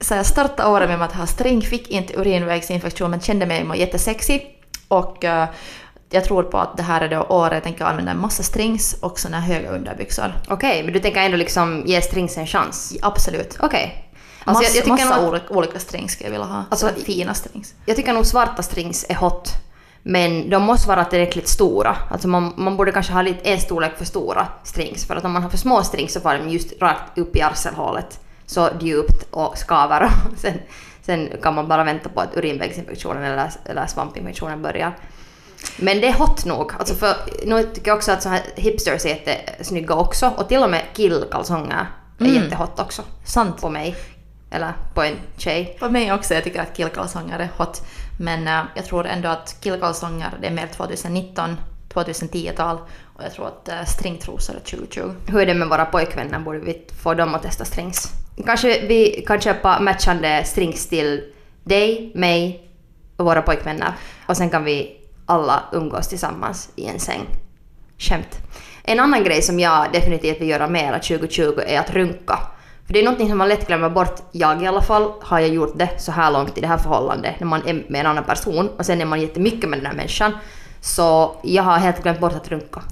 Så 0.00 0.14
jag 0.14 0.26
startade 0.26 0.68
året 0.68 0.88
med 0.88 1.02
att 1.02 1.12
ha 1.12 1.26
string, 1.26 1.62
fick 1.62 1.88
inte 1.90 2.14
urinvägsinfektion 2.20 3.10
men 3.10 3.20
kände 3.20 3.46
mig 3.46 3.64
jättesexig. 3.80 4.46
Och 4.88 5.24
eh, 5.24 5.48
jag 6.10 6.24
tror 6.24 6.42
på 6.42 6.58
att 6.58 6.76
det 6.76 6.82
här 6.82 7.00
är 7.00 7.08
då 7.08 7.22
året 7.22 7.52
jag 7.52 7.62
tänker 7.62 7.84
använda 7.84 8.10
en 8.12 8.20
massa 8.20 8.42
strings 8.42 8.96
och 9.00 9.18
såna 9.20 9.40
höga 9.40 9.70
underbyxor. 9.70 10.34
Okej, 10.48 10.82
men 10.82 10.92
du 10.92 11.00
tänker 11.00 11.20
ändå 11.20 11.36
liksom 11.36 11.82
ge 11.86 12.02
strings 12.02 12.36
en 12.38 12.46
chans? 12.46 12.96
Absolut. 13.02 13.56
Okej. 13.60 14.02
Alltså, 14.46 14.64
jag, 14.64 14.76
jag, 14.76 14.84
tycker 14.84 15.06
massa 15.06 15.20
nog, 15.20 15.28
olika, 15.28 15.54
olika 15.54 15.78
strings 15.78 16.12
skulle 16.12 16.26
jag 16.26 16.32
vilja 16.32 16.46
ha. 16.46 16.64
Alltså, 16.70 16.88
fina 17.04 17.34
strings. 17.34 17.74
jag 17.86 17.96
tycker 17.96 18.12
nog 18.12 18.26
svarta 18.26 18.62
strings 18.62 19.06
är 19.08 19.14
hot. 19.14 19.52
Men 20.02 20.50
de 20.50 20.62
måste 20.62 20.88
vara 20.88 21.04
tillräckligt 21.04 21.48
stora. 21.48 21.96
Alltså 22.10 22.28
man, 22.28 22.54
man 22.56 22.76
borde 22.76 22.92
kanske 22.92 23.12
ha 23.12 23.22
lite 23.22 23.50
en 23.50 23.60
storlek 23.60 23.98
för 23.98 24.04
stora 24.04 24.48
strings. 24.64 25.06
För 25.06 25.16
att 25.16 25.24
om 25.24 25.32
man 25.32 25.42
har 25.42 25.50
för 25.50 25.58
små 25.58 25.82
strings 25.82 26.12
så 26.12 26.20
får 26.20 26.34
de 26.34 26.48
just 26.48 26.82
rakt 26.82 27.18
upp 27.18 27.36
i 27.36 27.42
arselhålet. 27.42 28.20
Så 28.46 28.68
djupt 28.80 29.26
och 29.30 29.58
skaver. 29.58 30.04
Och 30.32 30.38
sen, 30.38 30.54
sen 31.02 31.28
kan 31.42 31.54
man 31.54 31.68
bara 31.68 31.84
vänta 31.84 32.08
på 32.08 32.20
att 32.20 32.36
urinvägsinfektionen 32.36 33.22
eller, 33.24 33.50
eller 33.64 33.86
svampinfektionen 33.86 34.62
börjar. 34.62 34.98
Men 35.76 36.00
det 36.00 36.08
är 36.08 36.14
hot 36.14 36.44
nog. 36.44 36.72
Alltså 36.78 36.94
för, 36.94 37.16
nu 37.44 37.62
tycker 37.62 37.90
jag 37.90 37.96
också 37.96 38.12
att 38.12 38.22
så 38.22 38.28
här 38.28 38.42
hipsters 38.56 39.04
är 39.04 39.08
jättesnygga 39.08 39.94
också. 39.94 40.32
Och 40.36 40.48
till 40.48 40.62
och 40.62 40.70
med 40.70 40.82
killkalsonger 40.94 41.86
är 42.18 42.24
Mm. 42.24 42.34
jättehot 42.34 42.80
också. 42.80 43.02
Sant. 43.24 43.60
På 43.60 43.68
mig. 43.70 43.96
Eller 44.56 44.72
på 44.94 45.02
en 45.02 45.16
tjej. 45.36 45.76
På 45.80 45.90
mig 45.90 46.12
också, 46.12 46.34
jag 46.34 46.44
tycker 46.44 46.60
att 46.60 46.76
killkalsonger 46.76 47.38
är 47.38 47.48
hot. 47.56 47.82
Men 48.18 48.48
eh, 48.48 48.64
jag 48.74 48.84
tror 48.84 49.06
ändå 49.06 49.28
att 49.28 49.56
killkalsonger, 49.60 50.30
det 50.40 50.46
är 50.46 50.50
mer 50.50 50.66
2019, 50.66 51.56
2010-tal. 51.94 52.78
Och 53.16 53.24
jag 53.24 53.32
tror 53.32 53.46
att 53.46 53.68
uh, 53.68 53.84
stringtrosor 53.84 54.56
är 54.56 54.60
2020. 54.60 55.12
Hur 55.26 55.40
är 55.40 55.46
det 55.46 55.54
med 55.54 55.68
våra 55.68 55.84
pojkvänner? 55.84 56.38
Borde 56.38 56.58
vi 56.58 56.82
få 57.02 57.14
dem 57.14 57.34
att 57.34 57.42
testa 57.42 57.64
strings? 57.64 58.08
Kanske 58.44 58.86
vi 58.86 59.24
kan 59.26 59.40
köpa 59.40 59.80
matchande 59.80 60.44
strings 60.44 60.88
till 60.88 61.24
dig, 61.64 62.12
mig 62.14 62.68
och 63.16 63.24
våra 63.24 63.42
pojkvänner. 63.42 63.92
Och 64.26 64.36
sen 64.36 64.50
kan 64.50 64.64
vi 64.64 65.00
alla 65.26 65.62
umgås 65.72 66.08
tillsammans 66.08 66.68
i 66.76 66.86
en 66.86 67.00
säng. 67.00 67.26
Skämt. 67.98 68.38
En 68.84 69.00
annan 69.00 69.24
grej 69.24 69.42
som 69.42 69.60
jag 69.60 69.92
definitivt 69.92 70.40
vill 70.40 70.48
göra 70.48 70.68
mer 70.68 70.92
2020 70.92 71.60
är 71.66 71.80
att 71.80 71.90
runka. 71.90 72.38
För 72.86 72.92
det 72.92 73.00
är 73.00 73.04
någonting 73.04 73.28
som 73.28 73.38
man 73.38 73.48
lätt 73.48 73.66
glömmer 73.66 73.90
bort. 73.90 74.20
Jag 74.32 74.62
i 74.62 74.66
alla 74.66 74.82
fall 74.82 75.12
har 75.20 75.40
jag 75.40 75.48
gjort 75.48 75.72
det 75.78 75.90
så 75.98 76.12
här 76.12 76.30
långt 76.30 76.58
i 76.58 76.60
det 76.60 76.66
här 76.66 76.78
förhållandet 76.78 77.40
när 77.40 77.46
man 77.46 77.66
är 77.66 77.84
med 77.88 78.00
en 78.00 78.06
annan 78.06 78.24
person 78.24 78.68
och 78.78 78.86
sen 78.86 79.00
är 79.00 79.04
man 79.04 79.20
jättemycket 79.20 79.70
med 79.70 79.78
den 79.78 79.86
här 79.86 79.94
människan. 79.94 80.32
Så 80.80 81.36
jag 81.42 81.62
har 81.62 81.78
helt 81.78 82.02
glömt 82.02 82.20
bort 82.20 82.32
att 82.32 82.48
runka. 82.48 82.82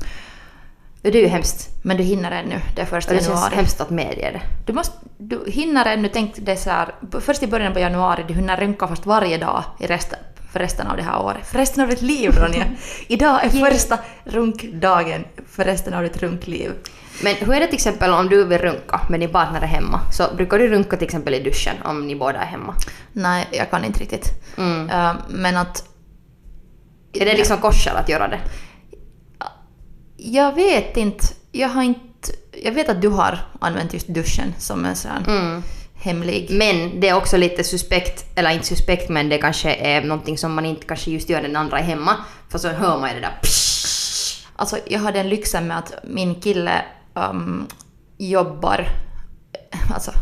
Det 1.02 1.18
är 1.18 1.22
ju 1.22 1.26
hemskt. 1.26 1.70
Men 1.82 1.96
du 1.96 2.02
hinner 2.02 2.30
ännu, 2.30 2.60
det 2.76 2.82
är 2.82 2.86
första 2.86 3.10
Och 3.10 3.16
det 3.16 3.24
känns 3.24 3.34
januari. 3.34 3.54
hemskt 3.54 3.80
att 3.80 3.90
medge 3.90 4.30
det. 4.32 4.42
Du, 4.66 4.72
måste, 4.72 4.96
du 5.18 5.44
hinner 5.46 5.86
ännu, 5.86 6.08
tänk 6.12 6.34
det 6.36 6.56
så 6.56 6.70
här, 6.70 6.94
först 7.20 7.42
i 7.42 7.46
början 7.46 7.72
på 7.72 7.78
januari, 7.78 8.24
du 8.28 8.34
hinner 8.34 8.56
runka 8.56 8.88
först 8.88 9.06
varje 9.06 9.38
dag 9.38 9.64
i 9.80 9.86
resten, 9.86 10.18
för 10.52 10.60
resten 10.60 10.86
av 10.86 10.96
det 10.96 11.02
här 11.02 11.22
året. 11.22 11.46
För 11.46 11.58
resten 11.58 11.82
av 11.82 11.88
ditt 11.88 12.02
liv 12.02 12.30
Ronja! 12.30 12.64
Idag 13.06 13.44
är 13.44 13.48
första 13.48 13.98
runkdagen 14.24 15.24
för 15.48 15.64
resten 15.64 15.94
av 15.94 16.02
ditt 16.02 16.22
runkliv. 16.22 16.72
Men 17.22 17.34
hur 17.34 17.54
är 17.54 17.60
det 17.60 17.66
till 17.66 17.74
exempel 17.74 18.10
om 18.10 18.28
du 18.28 18.44
vill 18.44 18.58
runka 18.58 19.00
men 19.08 19.20
din 19.20 19.30
partner 19.32 19.60
är 19.62 19.66
hemma? 19.66 20.00
Så 20.12 20.24
brukar 20.36 20.58
du 20.58 20.68
runka 20.68 20.96
till 20.96 21.04
exempel 21.06 21.34
i 21.34 21.40
duschen 21.40 21.76
om 21.84 22.06
ni 22.06 22.16
båda 22.16 22.38
är 22.38 22.46
hemma? 22.46 22.74
Nej, 23.12 23.48
jag 23.52 23.70
kan 23.70 23.84
inte 23.84 24.00
riktigt. 24.00 24.28
Mm. 24.58 24.90
Eh, 24.90 25.14
men 25.28 25.56
att 25.56 25.84
Är 27.12 27.26
det 27.26 27.34
liksom 27.36 27.58
korsel 27.58 27.96
att 27.96 28.08
göra 28.08 28.28
det? 28.28 28.40
Jag 30.16 30.54
vet 30.54 30.96
inte. 30.96 31.26
Jag 31.52 31.68
har 31.68 31.82
inte... 31.82 32.04
Jag 32.62 32.72
vet 32.72 32.88
att 32.88 33.02
du 33.02 33.08
har 33.08 33.38
använt 33.60 33.94
just 33.94 34.06
duschen 34.08 34.54
som 34.58 34.84
en 34.84 34.96
sån 34.96 35.24
Mm. 35.26 35.62
hemlig... 35.94 36.46
Men 36.50 37.00
det 37.00 37.08
är 37.08 37.14
också 37.16 37.36
lite 37.36 37.64
suspekt, 37.64 38.24
eller 38.38 38.50
inte 38.50 38.66
suspekt 38.66 39.08
men 39.08 39.28
det 39.28 39.38
kanske 39.38 39.74
är 39.74 40.00
någonting 40.04 40.38
som 40.38 40.54
man 40.54 40.66
inte 40.66 40.86
kanske 40.86 41.10
just 41.10 41.28
gör 41.28 41.40
när 41.40 41.48
den 41.48 41.56
andra 41.56 41.78
är 41.78 41.82
hemma. 41.82 42.16
För 42.48 42.58
så 42.58 42.68
hör 42.68 42.98
man 43.00 43.08
ju 43.08 43.14
det 43.14 43.20
där 43.20 43.38
psh. 43.42 44.46
Alltså 44.56 44.78
jag 44.86 45.00
har 45.00 45.12
den 45.12 45.28
lyxen 45.28 45.66
med 45.66 45.78
att 45.78 45.92
min 46.04 46.34
kille 46.40 46.82
um, 47.14 47.66
jobbar... 48.18 48.88
Alltså, 49.94 50.12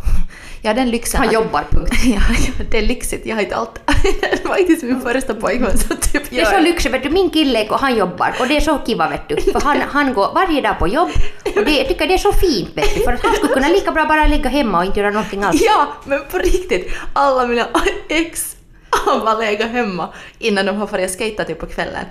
jag 0.62 0.70
har 0.70 0.74
den 0.74 0.90
lyxen 0.90 1.20
Han 1.20 1.32
jobbar, 1.32 1.64
punkt. 1.70 1.92
ja, 2.04 2.20
ja, 2.58 2.64
det 2.70 2.78
är 2.78 2.82
lyxigt. 2.82 3.26
Jag 3.26 3.36
har 3.36 3.42
inte 3.42 3.56
allt... 3.56 3.80
det 4.32 4.44
var 4.44 4.54
faktiskt 4.54 4.82
min 4.82 5.00
första 5.00 5.34
pojkvän 5.34 5.78
som 5.78 5.96
typ 5.96 6.30
Det 6.30 6.40
är 6.40 6.44
så 6.44 6.60
lyxigt, 6.60 6.94
vet 6.94 7.02
du, 7.02 7.10
min 7.10 7.30
kille 7.30 7.68
han 7.70 7.96
jobbar 7.96 8.34
och 8.40 8.48
det 8.48 8.56
är 8.56 8.60
så 8.60 8.78
kiva 8.78 9.08
vet 9.08 9.28
du. 9.28 9.52
För 9.52 9.60
han, 9.60 9.80
han 9.80 10.14
går 10.14 10.34
varje 10.34 10.60
dag 10.60 10.78
på 10.78 10.88
jobb 10.88 11.10
och 11.56 11.64
det, 11.64 11.70
jag 11.70 11.88
tycker 11.88 12.06
det 12.08 12.14
är 12.14 12.18
så 12.18 12.32
fint 12.32 12.70
vet 12.74 12.94
du. 12.94 13.02
För 13.04 13.12
att 13.12 13.22
han 13.22 13.34
skulle 13.34 13.52
kunna 13.52 13.68
lika 13.68 13.92
bra 13.92 14.04
bara 14.04 14.26
ligga 14.26 14.50
hemma 14.50 14.78
och 14.78 14.84
inte 14.84 15.00
göra 15.00 15.10
någonting 15.10 15.42
alls. 15.42 15.62
Ja, 15.62 15.88
men 16.04 16.20
på 16.30 16.38
riktigt. 16.38 16.92
Alla 17.12 17.46
mina 17.46 17.66
ex 18.08 18.56
har 18.90 19.20
bara 19.20 19.34
legat 19.34 19.70
hemma 19.70 20.08
innan 20.38 20.66
de 20.66 20.76
har 20.76 20.86
farit 20.86 21.18
skejta 21.18 21.44
typ 21.44 21.58
på 21.60 21.66
kvällen. 21.66 22.04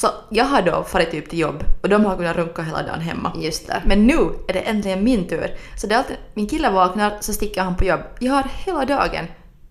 Så 0.00 0.08
jag 0.28 0.44
har 0.44 0.62
då 0.62 0.84
farit 0.84 1.10
typ 1.10 1.30
till 1.30 1.38
jobb 1.38 1.64
och 1.82 1.88
de 1.88 2.04
har 2.04 2.16
kunnat 2.16 2.36
runka 2.36 2.62
hela 2.62 2.82
dagen 2.82 3.00
hemma. 3.00 3.32
Just 3.36 3.66
det. 3.66 3.82
Men 3.86 4.06
nu 4.06 4.18
är 4.48 4.52
det 4.52 4.60
äntligen 4.60 5.04
min 5.04 5.28
tur. 5.28 5.56
Så 5.76 5.86
det 5.86 5.94
är 5.94 5.98
alltid, 5.98 6.16
min 6.34 6.46
kille 6.46 6.70
vaknar 6.70 7.16
så 7.20 7.32
sticker 7.32 7.62
han 7.62 7.76
på 7.76 7.84
jobb. 7.84 8.00
Jag 8.18 8.32
har 8.32 8.44
hela 8.64 8.84
dagen 8.84 9.26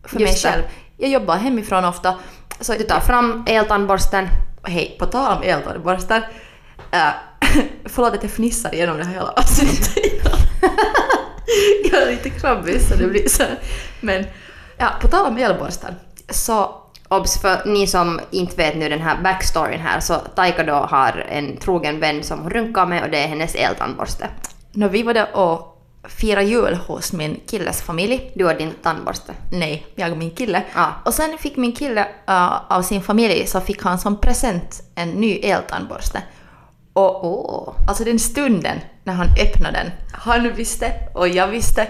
för 0.05 0.19
Just 0.19 0.43
mig 0.43 0.51
det. 0.53 0.57
själv. 0.57 0.63
Jag 0.97 1.09
jobbar 1.09 1.35
hemifrån 1.35 1.85
ofta. 1.85 2.15
Så 2.59 2.73
Du 2.73 2.83
tar 2.83 2.99
fram 2.99 3.45
eltandborsten. 3.47 4.27
Hej, 4.63 4.95
på 4.99 5.05
tal 5.05 5.37
om 5.37 5.43
eltandborstar. 5.43 6.29
Äh, 6.91 7.09
förlåt 7.85 8.13
att 8.13 8.23
jag 8.23 8.31
fnissar 8.31 8.73
igenom 8.73 8.97
det 8.97 9.03
här 9.03 9.13
hela 9.13 9.31
avsnittet. 9.31 9.97
jag 11.91 12.01
är 12.01 12.11
lite 12.11 12.29
krabbig 12.29 12.81
så 12.81 12.95
det 12.95 13.07
blir 13.07 13.29
så. 13.29 13.43
Men 14.01 14.25
ja, 14.77 14.87
på 15.01 15.07
tal 15.07 15.25
om 15.25 15.37
elborstar. 15.37 15.95
Så 16.29 16.78
obs 17.09 17.41
för 17.41 17.61
ni 17.65 17.87
som 17.87 18.19
inte 18.31 18.55
vet 18.55 18.75
nu 18.75 18.89
den 18.89 19.01
här 19.01 19.21
backstoryn 19.23 19.79
här 19.79 19.99
så 19.99 20.13
Taika 20.13 20.63
då 20.63 20.73
har 20.73 21.25
en 21.29 21.57
trogen 21.57 21.99
vän 21.99 22.23
som 22.23 22.39
hon 22.39 22.49
runkar 22.49 22.85
med 22.85 23.03
och 23.03 23.09
det 23.09 23.17
är 23.17 23.27
hennes 23.27 23.55
eltandborste. 23.55 24.27
När 24.71 24.89
vi 24.89 25.03
var 25.03 25.13
där 25.13 25.37
och 25.37 25.75
firade 26.03 26.47
jul 26.47 26.75
hos 26.75 27.13
min 27.13 27.39
killes 27.49 27.81
familj. 27.81 28.31
Du 28.35 28.45
har 28.45 28.53
din 28.53 28.71
tandborste. 28.83 29.33
Nej, 29.51 29.85
jag 29.95 30.11
och 30.11 30.17
min 30.17 30.31
kille. 30.31 30.63
Ja. 30.75 30.93
Och 31.05 31.13
sen 31.13 31.37
fick 31.37 31.57
min 31.57 31.71
kille 31.71 32.07
uh, 32.29 32.71
av 32.71 32.81
sin 32.81 33.01
familj 33.01 33.47
så 33.47 33.61
fick 33.61 33.83
han 33.83 33.99
som 33.99 34.21
present 34.21 34.83
en 34.95 35.09
ny 35.09 35.35
eltandborste. 35.35 36.23
Och 36.93 37.25
Åh. 37.25 37.73
alltså 37.87 38.03
den 38.03 38.19
stunden 38.19 38.79
när 39.03 39.13
han 39.13 39.27
öppnade 39.27 39.77
den, 39.77 39.91
han 40.13 40.53
visste 40.53 40.93
och 41.13 41.27
jag 41.27 41.47
visste. 41.47 41.87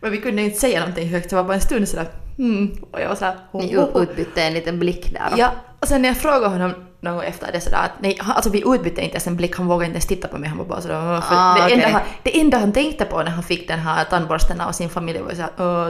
Men 0.00 0.10
vi 0.10 0.20
kunde 0.20 0.42
inte 0.42 0.58
säga 0.58 0.80
någonting 0.80 1.08
högt, 1.08 1.30
det 1.30 1.36
var 1.36 1.44
bara 1.44 1.54
en 1.54 1.60
stund 1.60 1.88
sådär 1.88 2.08
hmm. 2.38 2.76
Och 2.90 3.00
jag 3.00 3.08
var 3.08 3.14
sådär 3.14 3.34
Ni 3.52 3.76
oh, 3.76 4.02
utbytte 4.02 4.42
en 4.42 4.54
liten 4.54 4.78
blick 4.78 5.12
där. 5.12 5.32
Ja, 5.36 5.50
och 5.80 5.88
sen 5.88 6.02
när 6.02 6.08
jag 6.08 6.16
frågade 6.16 6.46
honom 6.48 6.74
någon 7.00 7.14
gång 7.14 7.24
efter 7.24 7.52
det 7.52 7.60
sådär 7.60 7.78
att 7.78 7.90
nej, 8.00 8.18
alltså 8.24 8.50
vi 8.50 8.58
utbytte 8.66 9.00
inte 9.00 9.14
ens 9.14 9.26
en 9.26 9.36
blick, 9.36 9.56
han 9.56 9.66
vågade 9.66 9.84
inte 9.84 9.96
ens 9.96 10.06
titta 10.06 10.28
på 10.28 10.38
mig, 10.38 10.48
han 10.48 10.58
var 10.58 10.64
bara 10.64 10.80
sådär 10.80 11.20
för 11.20 11.34
Ah, 11.36 11.54
det, 11.54 11.60
enda 11.74 11.84
okej. 11.84 11.92
han, 11.92 12.02
det 12.22 12.40
enda 12.40 12.58
han 12.58 12.72
tänkte 12.72 13.04
på 13.04 13.22
när 13.22 13.30
han 13.30 13.42
fick 13.42 13.68
den 13.68 13.78
här 13.78 14.04
tandborsten 14.04 14.60
av 14.60 14.72
sin 14.72 14.88
familj 14.90 15.18
var 15.18 15.34
såhär 15.34 15.50
åh, 15.58 15.88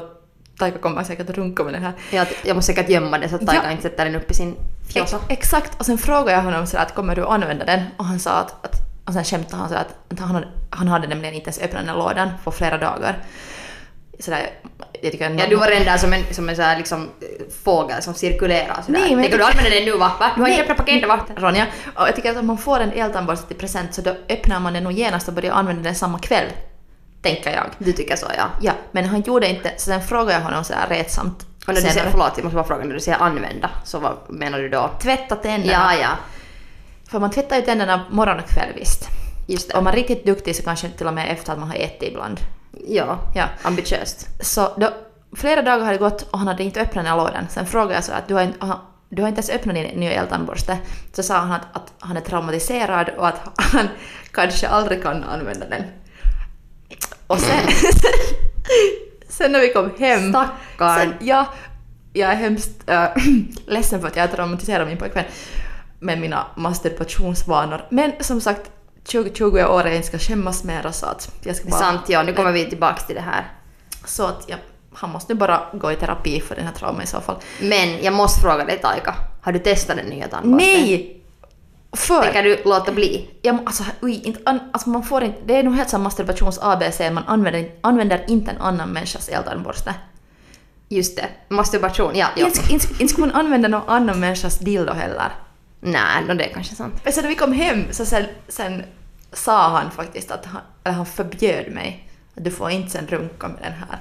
Taika 0.58 0.78
kommer 0.78 1.04
säkert 1.04 1.30
runka 1.30 1.64
med 1.64 1.72
den 1.74 1.82
här. 1.82 1.92
Jag, 2.10 2.26
jag 2.44 2.56
måste 2.56 2.72
säkert 2.74 2.90
gömma 2.90 3.18
det 3.18 3.28
så 3.28 3.34
att 3.34 3.46
Taika 3.46 3.62
Ja. 3.64 3.70
inte 3.70 3.82
sätter 3.82 4.04
den 4.04 4.14
upp 4.14 4.30
i 4.30 4.34
sin 4.34 4.54
Ex, 4.86 4.92
fjossa. 4.94 5.18
exakt, 5.28 5.80
och 5.80 5.86
sen 5.86 5.98
frågade 5.98 6.32
jag 6.32 6.42
honom 6.42 6.66
sådär 6.66 6.82
att 6.82 6.94
kommer 6.94 7.16
du 7.16 7.26
använda 7.26 7.64
den? 7.64 7.80
Och 7.96 8.04
han 8.04 8.18
sa 8.18 8.30
att, 8.30 8.64
att 8.64 8.74
och 9.04 9.12
sen 9.14 9.24
skämtade 9.24 9.56
han 9.56 9.68
sådär 9.68 9.80
att, 9.80 10.12
att 10.12 10.18
han, 10.20 10.28
hade, 10.34 10.48
han 10.70 10.88
hade 10.88 11.06
nämligen 11.06 11.34
inte 11.34 11.46
ens 11.48 11.58
öppnat 11.62 11.86
den 11.86 11.96
lådan 11.98 12.30
på 12.44 12.50
flera 12.50 12.78
dagar. 12.78 13.18
Sådär, 14.20 14.50
jag 15.02 15.12
tycker 15.12 15.30
Ja, 15.30 15.46
du 15.48 15.56
var 15.56 15.66
redan 15.66 15.84
där 15.84 15.96
som 15.96 16.12
en, 16.12 16.34
som 16.34 16.48
en 16.48 16.56
så 16.56 16.62
här, 16.62 16.76
liksom, 16.76 17.02
eh, 17.02 17.52
fågel 17.64 18.02
som 18.02 18.14
cirkulerar 18.14 18.82
sådär. 18.86 19.00
Nej, 19.00 19.14
men 19.14 19.22
Tänker 19.22 19.38
du 19.38 19.44
använda 19.44 19.70
den 19.70 19.84
nu 19.84 19.92
va? 19.92 20.12
va? 20.20 20.30
Du 20.36 20.42
har 20.42 20.48
inte 20.48 20.74
paketet 20.74 21.08
va? 21.08 21.20
Ronja, 21.36 21.66
och 21.94 22.08
jag 22.08 22.16
tycker 22.16 22.30
att 22.30 22.36
om 22.36 22.46
man 22.46 22.58
får 22.58 22.80
en 22.80 22.92
eltandborste 22.92 23.46
till 23.46 23.56
present 23.56 23.94
så 23.94 24.02
då 24.02 24.16
öppnar 24.28 24.60
man 24.60 24.72
den 24.72 24.84
nog 24.84 24.92
genast 24.92 25.28
och 25.28 25.34
börjar 25.34 25.52
använda 25.52 25.82
den 25.82 25.94
samma 25.94 26.18
kväll. 26.18 26.46
Tänker 27.22 27.50
jag. 27.50 27.66
Du 27.78 27.92
tycker 27.92 28.16
så 28.16 28.26
ja. 28.36 28.44
Ja, 28.60 28.72
men 28.92 29.04
han 29.04 29.20
gjorde 29.20 29.48
inte, 29.48 29.72
så 29.76 29.84
sen 29.84 30.02
frågade 30.02 30.32
jag 30.32 30.40
honom 30.40 30.64
sådär 30.64 30.86
retsamt. 30.88 31.46
Och 31.66 31.74
när 31.74 31.80
du 31.80 31.88
säger, 31.88 32.10
förlåt 32.10 32.32
jag 32.36 32.44
måste 32.44 32.54
bara 32.54 32.64
fråga, 32.64 32.84
när 32.84 32.94
du 32.94 33.00
säger 33.00 33.18
använda, 33.18 33.70
så 33.84 33.98
vad 33.98 34.16
menar 34.28 34.58
du 34.58 34.68
då? 34.68 34.90
Tvätta 35.02 35.36
tänderna. 35.36 35.72
Ja, 35.72 35.94
ja. 35.94 36.08
För 37.10 37.18
man 37.18 37.30
tvättar 37.30 37.56
ju 37.56 37.62
tänderna 37.62 38.04
morgon 38.10 38.38
och 38.38 38.48
kväll 38.48 38.68
visst. 38.76 39.08
Just 39.46 39.70
det. 39.70 39.78
Om 39.78 39.84
man 39.84 39.92
är 39.92 39.96
riktigt 39.96 40.26
duktig 40.26 40.56
så 40.56 40.62
kanske 40.62 40.88
till 40.88 41.06
och 41.06 41.14
med 41.14 41.32
efter 41.32 41.52
att 41.52 41.58
man 41.58 41.68
har 41.68 41.76
ätit 41.76 42.02
ibland. 42.02 42.40
Ja, 42.72 43.18
Ja. 43.34 43.44
ambitiöst. 43.62 44.28
Så 44.40 44.72
då, 44.76 44.90
flera 45.36 45.62
dagar 45.62 45.84
hade 45.84 45.98
gått 45.98 46.22
och 46.22 46.38
han 46.38 46.48
hade 46.48 46.62
inte 46.64 46.80
öppnat 46.80 47.04
den 47.04 47.06
här 47.06 47.16
lådan. 47.16 47.46
Sen 47.50 47.66
frågade 47.66 47.94
jag 47.94 48.04
så 48.04 48.12
att 48.12 48.28
du 48.28 48.34
har, 48.34 48.42
inte- 48.42 48.66
du 49.08 49.22
har 49.22 49.28
inte 49.28 49.38
ens 49.38 49.50
öppnat 49.50 49.74
din 49.74 50.00
nya 50.00 50.12
eltandborste. 50.12 50.78
Så 51.12 51.22
sa 51.22 51.36
han 51.38 51.50
att, 51.52 51.66
att 51.76 51.92
han 51.98 52.16
är 52.16 52.20
traumatiserad 52.20 53.08
och 53.08 53.28
att 53.28 53.40
han 53.56 53.88
kanske 54.32 54.68
aldrig 54.68 55.02
kan 55.02 55.24
använda 55.24 55.66
den. 55.68 55.82
Och 57.26 57.38
sen, 57.40 57.58
sen 59.28 59.52
när 59.52 59.60
vi 59.60 59.72
kom 59.72 59.90
hem... 59.98 60.30
Stackarn. 60.32 60.98
Sen, 61.00 61.14
ja, 61.20 61.46
jag 62.12 62.30
är 62.32 62.36
hemskt 62.36 62.70
äh, 62.90 63.04
ledsen 63.66 64.00
för 64.00 64.08
att 64.08 64.16
jag 64.16 64.32
traumatiserar 64.32 64.86
min 64.86 64.96
pojkvän 64.96 65.24
med 66.00 66.20
mina 66.20 66.46
masturbationsvanor. 66.56 67.84
Men 67.90 68.12
som 68.20 68.40
sagt, 68.40 68.70
2020 69.12 69.56
är 69.56 69.70
året 69.70 69.86
jag 69.86 69.96
inte 69.96 70.08
ska 70.08 70.18
skämmas 70.18 70.64
mer 70.64 70.90
så 70.92 71.06
att 71.06 71.30
jag 71.42 71.56
ska 71.56 71.68
bara... 71.68 71.80
sant, 71.80 72.00
ja. 72.08 72.22
Nu 72.22 72.32
kommer 72.32 72.52
vi 72.52 72.64
tillbaks 72.64 73.06
till 73.06 73.14
det 73.14 73.20
här. 73.20 73.52
Så 74.04 74.26
att 74.26 74.44
ja, 74.46 74.56
han 74.94 75.10
måste 75.10 75.32
nu 75.32 75.38
bara 75.38 75.62
gå 75.72 75.92
i 75.92 75.96
terapi 75.96 76.40
för 76.40 76.56
den 76.56 76.64
här 76.64 76.72
trauman 76.72 77.02
i 77.02 77.06
så 77.06 77.20
fall. 77.20 77.36
Men 77.60 78.02
jag 78.02 78.14
måste 78.14 78.40
fråga 78.40 78.64
dig 78.64 78.78
Taika, 78.78 79.14
har 79.42 79.52
du 79.52 79.58
testat 79.58 79.96
den 79.96 80.06
nya 80.06 80.28
tandborsten? 80.28 80.56
Nej! 80.56 81.14
För... 81.92 82.22
Tänker 82.22 82.42
du 82.42 82.62
låta 82.64 82.92
bli? 82.92 83.30
Ja, 83.42 83.58
alltså, 83.66 83.84
ui, 84.00 84.20
inte, 84.24 84.40
an, 84.44 84.60
alltså 84.72 84.90
man 84.90 85.02
får 85.02 85.24
inte, 85.24 85.38
det 85.46 85.56
är 85.56 85.62
nog 85.62 85.74
helt 85.74 85.90
som 85.90 86.06
masturbations-ABC, 86.06 87.10
man 87.12 87.24
använder, 87.26 87.70
använder 87.80 88.24
inte 88.28 88.50
en 88.50 88.60
annan 88.60 88.88
människas 88.88 89.28
eltandborste. 89.28 89.94
Just 90.88 91.16
det, 91.16 91.28
masturbation, 91.48 92.16
ja. 92.16 92.26
ja. 92.36 92.46
Inte, 92.46 92.72
inte, 92.72 92.86
inte 92.90 93.08
ska 93.08 93.20
man 93.20 93.30
använda 93.30 93.68
någon 93.68 93.88
annan 93.88 94.20
människas 94.20 94.58
dildo 94.58 94.92
heller. 94.92 95.32
Nej, 95.80 96.24
no, 96.28 96.34
det 96.34 96.44
är 96.44 96.52
kanske 96.52 96.74
sant. 96.74 96.94
Men 97.04 97.12
sen 97.12 97.22
när 97.22 97.28
vi 97.28 97.36
kom 97.36 97.52
hem 97.52 97.84
så 97.90 98.06
sen, 98.06 98.24
sen 98.48 98.84
sa 99.32 99.68
han 99.68 99.90
faktiskt 99.90 100.30
att 100.30 100.46
han, 100.46 100.60
eller 100.84 100.96
han 100.96 101.06
förbjöd 101.06 101.72
mig 101.72 102.08
att 102.36 102.44
du 102.44 102.50
får 102.50 102.70
inte 102.70 102.90
sen 102.90 103.06
runka 103.06 103.48
med 103.48 103.58
den 103.62 103.72
här. 103.72 103.98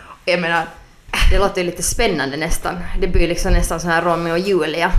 Och 0.00 0.28
jag 0.28 0.40
menar, 0.40 0.64
Det 1.30 1.38
låter 1.38 1.60
ju 1.60 1.66
lite 1.66 1.82
spännande 1.82 2.36
nästan. 2.36 2.74
Det 3.00 3.06
blir 3.08 3.28
liksom 3.28 3.52
nästan 3.52 3.80
så 3.80 3.88
här 3.88 4.02
Romeo 4.02 4.32
och 4.32 4.38
Julia. 4.38 4.90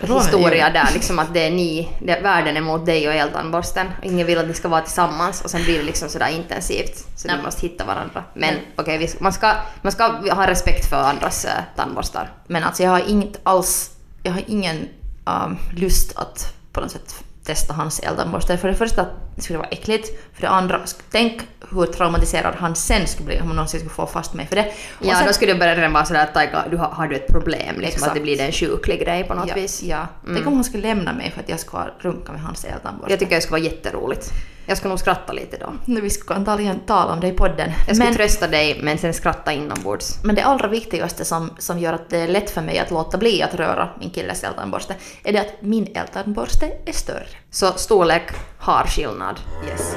Historia 0.00 0.70
där 0.70 0.88
liksom 0.94 1.18
att 1.18 1.34
det 1.34 1.46
är 1.46 1.50
ni, 1.50 1.88
det, 2.02 2.20
världen 2.20 2.56
är 2.56 2.60
mot 2.60 2.86
dig 2.86 3.08
och 3.08 3.14
eltandborsten. 3.14 3.86
Ingen 4.02 4.26
vill 4.26 4.38
att 4.38 4.46
ni 4.48 4.54
ska 4.54 4.68
vara 4.68 4.80
tillsammans 4.80 5.42
och 5.42 5.50
sen 5.50 5.62
blir 5.62 5.78
det 5.78 5.84
liksom 5.84 6.08
sådär 6.08 6.28
intensivt. 6.28 6.96
Så 7.16 7.28
Nej. 7.28 7.36
ni 7.36 7.42
måste 7.42 7.60
hitta 7.66 7.84
varandra. 7.84 8.24
Men 8.34 8.54
okej, 8.76 8.98
vi- 8.98 9.14
man, 9.20 9.32
ska, 9.32 9.52
man 9.82 9.92
ska 9.92 10.04
ha 10.34 10.46
respekt 10.46 10.90
för 10.90 10.96
andras 10.96 11.44
äh, 11.44 11.50
tandborstar. 11.76 12.30
Men 12.46 12.64
alltså 12.64 12.82
jag 12.82 12.90
har 12.90 13.02
inget 13.08 13.40
alls, 13.42 13.90
jag 14.22 14.32
har 14.32 14.42
ingen 14.46 14.88
um, 15.24 15.58
lust 15.76 16.16
att 16.18 16.54
på 16.72 16.80
något 16.80 16.90
sätt 16.90 17.14
testa 17.44 17.74
hans 17.74 18.00
eltandborste. 18.00 18.56
För 18.56 18.68
det 18.68 18.74
första 18.74 19.06
det 19.36 19.42
skulle 19.42 19.58
vara 19.58 19.68
äckligt, 19.68 20.08
för 20.34 20.42
det 20.42 20.48
andra, 20.48 20.80
tänk 21.10 21.40
hur 21.70 21.86
traumatiserad 21.86 22.54
han 22.54 22.76
sen 22.76 23.06
skulle 23.06 23.26
bli 23.26 23.40
om 23.40 23.46
han 23.46 23.56
någonsin 23.56 23.80
skulle 23.80 23.94
få 23.94 24.06
fast 24.06 24.34
mig 24.34 24.46
för 24.46 24.56
det. 24.56 24.72
Och 24.98 25.06
Ja, 25.06 25.14
sen- 25.16 25.26
då 25.26 25.32
skulle 25.32 25.52
det 25.52 25.58
börja 25.58 25.76
redan 25.76 25.92
vara 25.92 26.04
sådär 26.04 26.22
att 26.22 26.34
Taika, 26.34 26.64
du 26.70 26.76
har, 26.76 26.88
har 26.88 27.06
du 27.06 27.16
ett 27.16 27.28
problem? 27.28 27.74
Liksom 27.76 27.84
Exakt. 27.84 28.08
att 28.08 28.14
det 28.14 28.20
blir 28.20 28.40
en 28.40 28.52
sjuklig 28.52 29.00
grej 29.00 29.24
på 29.24 29.34
något 29.34 29.48
ja, 29.48 29.54
vis. 29.54 29.82
Ja. 29.82 30.06
Tänk 30.34 30.46
om 30.46 30.54
han 30.54 30.64
skulle 30.64 30.82
lämna 30.82 31.12
mig 31.12 31.30
för 31.30 31.40
att 31.40 31.48
jag 31.48 31.60
ska 31.60 31.88
runka 31.98 32.32
med 32.32 32.40
hans 32.40 32.64
eltandborste. 32.64 33.12
Jag 33.12 33.20
tycker 33.20 33.34
det 33.34 33.40
skulle 33.42 33.60
vara 33.60 33.72
jätteroligt. 33.72 34.30
Jag 34.66 34.76
skulle 34.78 34.88
nog 34.88 34.98
skratta 34.98 35.32
lite 35.32 35.56
då. 35.56 35.72
Nu 35.84 36.00
vi 36.00 36.10
ska 36.10 36.34
antagligen 36.34 36.80
tala 36.80 37.12
om 37.12 37.20
det 37.20 37.26
i 37.26 37.32
podden. 37.32 37.70
Jag 37.86 37.96
skulle 37.96 38.08
Men, 38.08 38.16
trösta 38.16 38.46
dig 38.48 38.80
men 38.82 38.98
sen 38.98 39.14
skratta 39.14 39.52
inombords. 39.52 40.18
men 40.24 40.34
det 40.34 40.42
allra 40.42 40.68
viktigaste 40.68 41.24
som, 41.24 41.50
som 41.58 41.78
gör 41.78 41.92
att 41.92 42.10
det 42.10 42.18
är 42.18 42.28
lätt 42.28 42.50
för 42.50 42.62
mig 42.62 42.78
att 42.78 42.90
låta 42.90 43.18
bli 43.18 43.42
att 43.42 43.54
röra 43.54 43.88
min 44.00 44.10
killes 44.10 44.44
eltandborste 44.44 44.94
är 45.24 45.32
det 45.32 45.38
att 45.40 45.52
min 45.62 45.96
eltandborste 45.96 46.70
är 46.86 46.92
större. 46.92 47.26
Så 47.50 47.72
storlek 47.72 48.22
har 48.58 48.84
skillnad. 48.84 49.40
Yes. 49.68 49.96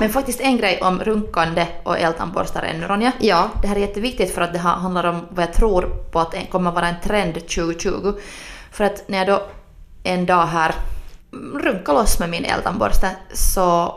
Men 0.00 0.08
faktiskt 0.10 0.40
en 0.40 0.56
grej 0.56 0.78
om 0.82 0.98
runkande 1.00 1.66
och 1.82 1.98
eltandborstar 1.98 2.62
ännu 2.62 2.86
Ronja. 2.86 3.12
Ja, 3.20 3.50
Det 3.62 3.68
här 3.68 3.76
är 3.76 3.80
jätteviktigt 3.80 4.34
för 4.34 4.42
att 4.42 4.52
det 4.52 4.58
handlar 4.58 5.04
om 5.06 5.26
vad 5.30 5.44
jag 5.44 5.52
tror 5.52 5.82
på 6.12 6.20
att 6.20 6.32
det 6.32 6.46
kommer 6.50 6.70
vara 6.70 6.88
en 6.88 6.94
trend 7.04 7.34
2020. 7.34 8.12
För 8.72 8.84
att 8.84 9.08
när 9.08 9.18
jag 9.18 9.26
då 9.26 9.42
en 10.02 10.26
dag 10.26 10.46
här 10.46 10.74
runkar 11.32 11.92
loss 11.92 12.18
med 12.18 12.30
min 12.30 12.44
eltandborste 12.44 13.16
så, 13.32 13.94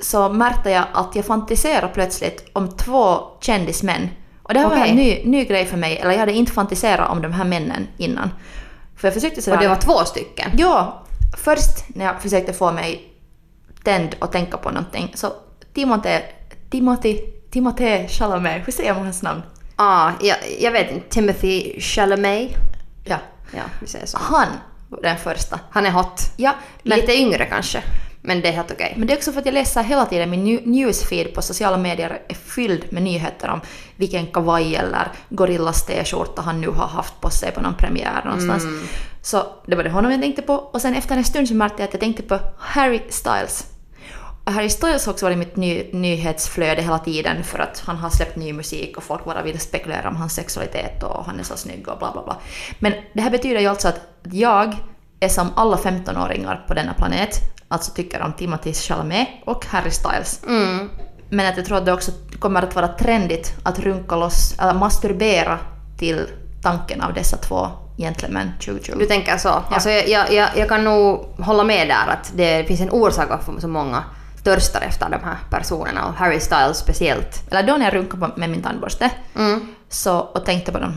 så 0.00 0.28
märkte 0.28 0.70
jag 0.70 0.84
att 0.92 1.16
jag 1.16 1.24
fantiserade 1.24 1.88
plötsligt 1.94 2.50
om 2.52 2.76
två 2.76 3.20
kändismän. 3.40 4.08
Och 4.42 4.54
det 4.54 4.60
här 4.60 4.68
var 4.68 4.76
Okej. 4.76 4.90
en 4.90 4.96
ny, 4.96 5.22
ny 5.24 5.44
grej 5.44 5.66
för 5.66 5.76
mig, 5.76 5.98
eller 5.98 6.10
jag 6.10 6.18
hade 6.18 6.32
inte 6.32 6.52
fantiserat 6.52 7.10
om 7.10 7.22
de 7.22 7.32
här 7.32 7.44
männen 7.44 7.88
innan. 7.96 8.30
För 8.96 9.08
jag 9.08 9.14
försökte 9.14 9.42
sådär... 9.42 9.56
och 9.56 9.62
det 9.62 9.68
var 9.68 9.76
två 9.76 10.04
stycken. 10.04 10.50
Ja, 10.58 11.04
först 11.36 11.84
när 11.88 12.04
jag 12.04 12.22
försökte 12.22 12.52
få 12.52 12.72
mig 12.72 13.12
tänd 13.84 14.14
och 14.18 14.32
tänka 14.32 14.56
på 14.56 14.70
någonting 14.70 15.12
så 15.14 15.32
Timothée, 15.74 16.22
Timothy, 16.70 17.18
Timothée 17.50 18.08
Chalamet, 18.08 18.66
hur 18.66 18.72
säger 18.72 18.94
man 18.94 19.02
hans 19.04 19.22
namn? 19.22 19.42
Ah, 19.76 20.10
jag, 20.20 20.36
jag 20.60 20.72
vet 20.72 20.90
inte, 20.90 21.08
Timothy 21.08 21.80
Chalamet. 21.80 22.50
Ja. 23.04 23.16
Ja, 23.50 23.62
vi 23.80 23.86
säger 23.86 24.06
så. 24.06 24.18
Han 24.18 24.32
var 24.32 24.46
den 25.02 25.16
första. 25.18 25.60
Han 25.70 25.86
är 25.86 25.90
hot. 25.90 26.20
Ja, 26.36 26.54
men, 26.82 26.98
Lite 26.98 27.12
yngre 27.16 27.44
kanske. 27.44 27.82
Men 28.24 28.40
det 28.40 28.48
är 28.48 28.52
helt 28.52 28.70
okej. 28.70 28.94
men 28.96 29.06
det 29.06 29.12
är 29.12 29.16
också 29.16 29.32
för 29.32 29.40
att 29.40 29.46
jag 29.46 29.52
läser 29.54 29.82
hela 29.82 30.06
tiden, 30.06 30.30
min 30.30 30.44
new- 30.44 30.66
newsfeed 30.66 31.34
på 31.34 31.42
sociala 31.42 31.76
medier 31.76 32.22
är 32.28 32.34
fylld 32.34 32.84
med 32.92 33.02
nyheter 33.02 33.48
om 33.48 33.60
vilken 33.96 34.26
kavaj 34.26 34.76
eller 34.76 35.08
Gorillas 35.28 35.86
t-skjorta 35.86 36.42
han 36.42 36.60
nu 36.60 36.68
har 36.68 36.86
haft 36.86 37.20
på 37.20 37.30
sig 37.30 37.52
på 37.52 37.60
någon 37.60 37.74
premiär 37.74 38.24
någonstans. 38.24 38.62
Så 39.22 39.42
det 39.66 39.76
var 39.76 39.84
det 39.84 39.90
honom 39.90 40.10
jag 40.12 40.20
tänkte 40.20 40.42
på 40.42 40.54
och 40.54 40.80
sen 40.82 40.94
efter 40.94 41.16
en 41.16 41.24
stund 41.24 41.48
så 41.48 41.54
märkte 41.54 41.82
jag 41.82 41.86
att 41.88 41.94
jag 41.94 42.00
tänkte 42.00 42.22
på 42.22 42.38
Harry 42.58 43.00
Styles. 43.08 43.66
Harry 44.44 44.70
Styles 44.70 45.06
har 45.06 45.12
också 45.12 45.26
varit 45.26 45.38
mitt 45.38 45.56
ny, 45.56 45.84
nyhetsflöde 45.92 46.82
hela 46.82 46.98
tiden 46.98 47.44
för 47.44 47.58
att 47.58 47.82
han 47.86 47.96
har 47.96 48.10
släppt 48.10 48.36
ny 48.36 48.52
musik 48.52 48.96
och 48.96 49.02
folk 49.02 49.24
bara 49.24 49.42
vill 49.42 49.60
spekulera 49.60 50.08
om 50.08 50.16
hans 50.16 50.34
sexualitet 50.34 51.02
och 51.02 51.24
han 51.24 51.40
är 51.40 51.42
så 51.42 51.56
snygg 51.56 51.88
och 51.88 51.98
bla 51.98 52.12
bla 52.12 52.22
bla. 52.22 52.36
Men 52.78 52.92
det 53.14 53.20
här 53.20 53.30
betyder 53.30 53.60
ju 53.60 53.66
alltså 53.66 53.88
att 53.88 54.00
jag 54.22 54.76
är 55.20 55.28
som 55.28 55.50
alla 55.56 55.76
15-åringar 55.76 56.64
på 56.68 56.74
denna 56.74 56.94
planet, 56.94 57.38
alltså 57.68 57.92
tycker 57.92 58.22
om 58.22 58.32
Timothy 58.32 58.72
Chalamet 58.72 59.28
och 59.44 59.66
Harry 59.66 59.90
Styles. 59.90 60.42
Mm. 60.46 60.90
Men 61.28 61.46
att 61.46 61.56
jag 61.56 61.66
tror 61.66 61.76
att 61.76 61.86
det 61.86 61.92
också 61.92 62.12
kommer 62.38 62.62
att 62.62 62.74
vara 62.74 62.88
trendigt 62.88 63.54
att 63.62 63.78
runka 63.78 64.16
loss, 64.16 64.58
eller 64.58 64.74
masturbera 64.74 65.58
till 65.98 66.26
tanken 66.62 67.00
av 67.00 67.14
dessa 67.14 67.36
två 67.36 67.68
gentlemän 67.98 68.52
2020. 68.60 68.96
Du 68.98 69.06
tänker 69.06 69.36
så? 69.36 69.62
Alltså 69.70 69.90
jag, 69.90 70.08
jag, 70.08 70.32
jag, 70.32 70.48
jag 70.56 70.68
kan 70.68 70.84
nog 70.84 71.24
hålla 71.38 71.64
med 71.64 71.88
där 71.88 72.12
att 72.12 72.32
det 72.34 72.64
finns 72.64 72.80
en 72.80 72.90
orsak 72.90 73.28
varför 73.30 73.60
så 73.60 73.68
många 73.68 74.04
törstar 74.44 74.80
efter 74.80 75.08
de 75.10 75.16
här 75.24 75.36
personerna 75.50 76.06
och 76.06 76.14
Harry 76.14 76.40
Styles 76.40 76.78
speciellt. 76.78 77.42
Eller 77.50 77.62
då 77.62 77.76
när 77.76 77.84
jag 77.84 77.94
runkade 77.94 78.26
på- 78.28 78.40
med 78.40 78.50
min 78.50 78.62
tandborste 78.62 79.10
Mm. 79.36 79.66
så, 79.88 80.18
och 80.18 80.44
tänkte 80.44 80.72
på 80.72 80.78
de 80.78 80.92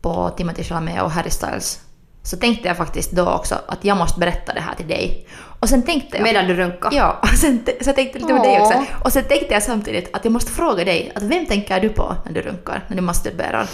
på 0.00 0.30
Timothy 0.30 0.64
Chalamet 0.64 1.02
och 1.02 1.10
Harry 1.10 1.30
Styles 1.30 1.80
så 2.22 2.36
tänkte 2.36 2.68
jag 2.68 2.76
faktiskt 2.76 3.12
då 3.12 3.28
också 3.30 3.54
att 3.68 3.84
jag 3.84 3.96
måste 3.96 4.20
berätta 4.20 4.52
det 4.54 4.60
här 4.60 4.74
till 4.74 4.88
dig. 4.88 5.28
Och 5.60 5.68
sen 5.68 5.82
tänkte 5.82 6.16
jag... 6.16 6.24
Medan 6.24 6.46
du 6.46 6.54
runkar? 6.54 6.90
Ja, 6.92 7.18
och 7.22 7.28
sen, 7.28 7.64
så 7.80 7.88
jag 7.88 7.96
tänkte 7.96 8.18
lite 8.18 8.34
på 8.34 8.42
dig 8.44 8.60
också. 8.60 8.84
Och 9.04 9.12
sen 9.12 9.24
tänkte 9.24 9.54
jag 9.54 9.62
samtidigt 9.62 10.16
att 10.16 10.24
jag 10.24 10.32
måste 10.32 10.52
fråga 10.52 10.84
dig, 10.84 11.12
att 11.14 11.22
vem 11.22 11.46
tänker 11.46 11.80
du 11.80 11.88
på 11.88 12.16
när 12.24 12.32
du 12.32 12.40
runkar, 12.42 12.84
när 12.88 12.96
du 12.96 13.02
masturberar? 13.02 13.68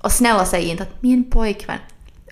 Och 0.00 0.12
snälla 0.12 0.44
säg 0.44 0.64
inte 0.68 0.82
att 0.82 1.02
min 1.02 1.30
pojkvän 1.30 1.78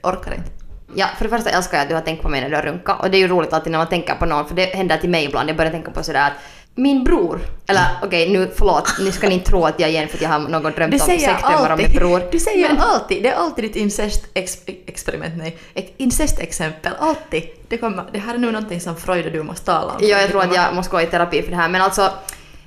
orkar 0.02 0.34
inte. 0.34 0.50
Ja, 0.94 1.06
för 1.16 1.24
det 1.24 1.30
första 1.30 1.50
älskar 1.50 1.76
jag 1.78 1.82
att 1.82 1.88
du 1.88 1.94
har 1.94 2.02
tänkt 2.02 2.22
på 2.22 2.28
mig 2.28 2.40
när 2.40 2.50
du 2.50 2.56
har 2.56 2.62
runkat. 2.62 3.00
Och 3.00 3.10
det 3.10 3.16
är 3.16 3.18
ju 3.18 3.28
roligt 3.28 3.52
alltid 3.52 3.72
när 3.72 3.78
man 3.78 3.88
tänker 3.88 4.14
på 4.14 4.26
någon, 4.26 4.48
för 4.48 4.54
det 4.54 4.64
händer 4.64 4.96
till 4.96 5.10
mig 5.10 5.24
ibland. 5.24 5.48
Jag 5.48 5.56
börjar 5.56 5.70
tänka 5.72 5.90
på 5.90 6.02
sådär 6.02 6.26
att 6.26 6.32
min 6.74 7.04
bror, 7.04 7.40
eller 7.66 7.82
okej 8.02 8.30
nu 8.30 8.50
förlåt, 8.56 8.88
nu 9.00 9.12
ska 9.12 9.28
ni 9.28 9.34
inte 9.34 9.50
tro 9.50 9.64
att 9.64 9.80
jag 9.80 9.90
igen 9.90 10.08
för 10.08 10.16
att 10.16 10.22
jag 10.22 10.28
har 10.28 10.38
någon 10.38 10.72
drömt 10.72 10.92
om 10.92 10.98
sexdrömmar 10.98 11.70
om 11.70 11.78
min 11.78 11.92
bror. 11.92 12.22
du 12.32 12.38
säger 12.38 12.68
Men- 12.68 12.80
alltid, 12.80 13.22
det 13.22 13.28
är 13.28 13.34
alltid 13.34 13.64
ditt 13.64 13.76
incest-experiment, 13.76 15.36
nej, 15.36 15.58
incestexempel, 15.96 16.92
alltid. 16.98 17.42
Det, 17.68 17.78
kommer, 17.78 18.04
det 18.12 18.18
här 18.18 18.34
är 18.34 18.38
nog 18.38 18.52
någonting 18.52 18.80
som 18.80 18.96
Freud 18.96 19.26
och 19.26 19.32
du 19.32 19.42
måste 19.42 19.66
tala 19.66 19.92
om. 19.92 19.96
Ja, 20.00 20.20
jag 20.20 20.30
tror 20.30 20.42
att 20.42 20.54
jag 20.54 20.74
måste 20.74 20.90
gå 20.90 21.00
i 21.00 21.06
terapi 21.06 21.42
för 21.42 21.50
det 21.50 21.56
här. 21.56 21.68
Men 21.68 21.82
alltså, 21.82 22.10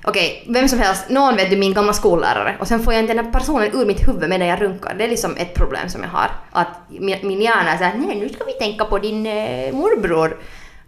okej, 0.04 0.44
vem 0.48 0.68
som 0.68 0.80
helst, 0.80 1.10
någon 1.10 1.36
vet 1.36 1.50
du 1.50 1.58
min 1.58 1.74
gamla 1.74 1.94
skollärare 1.94 2.56
och 2.60 2.68
sen 2.68 2.84
får 2.84 2.94
jag 2.94 3.04
inte 3.04 3.14
den 3.14 3.26
här 3.26 3.32
personen 3.32 3.70
ur 3.74 3.86
mitt 3.86 4.08
huvud 4.08 4.30
medan 4.30 4.48
jag 4.48 4.62
runkar. 4.62 4.96
Det 4.98 5.04
är 5.04 5.10
liksom 5.10 5.38
ett 5.38 5.54
problem 5.54 5.90
som 5.90 6.04
jag 6.04 6.10
har. 6.10 6.32
Att 6.52 6.68
min, 6.88 7.18
min 7.24 7.42
hjärna 7.42 7.72
är 7.72 7.78
såhär, 7.78 7.94
nej 7.98 8.20
nu 8.20 8.30
ska 8.30 8.44
vi 8.44 8.54
tänka 8.54 8.86
på 8.86 9.00
din 9.00 9.26
eh, 9.26 9.74
morbror. 9.74 10.38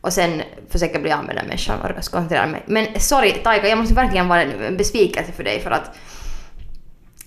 Och 0.01 0.13
sen 0.13 0.41
försöker 0.69 0.99
bli 0.99 1.11
av 1.11 1.23
med 1.25 1.35
den 1.35 1.45
människan 1.45 1.81
och 1.81 2.11
koncentrera 2.11 2.47
mig. 2.47 2.63
Men 2.65 2.99
sorry 2.99 3.31
Taika, 3.31 3.67
jag 3.67 3.77
måste 3.77 3.93
verkligen 3.93 4.27
vara 4.27 4.41
en 4.41 4.77
besvikelse 4.77 5.31
för 5.31 5.43
dig 5.43 5.59
för 5.59 5.71
att 5.71 5.95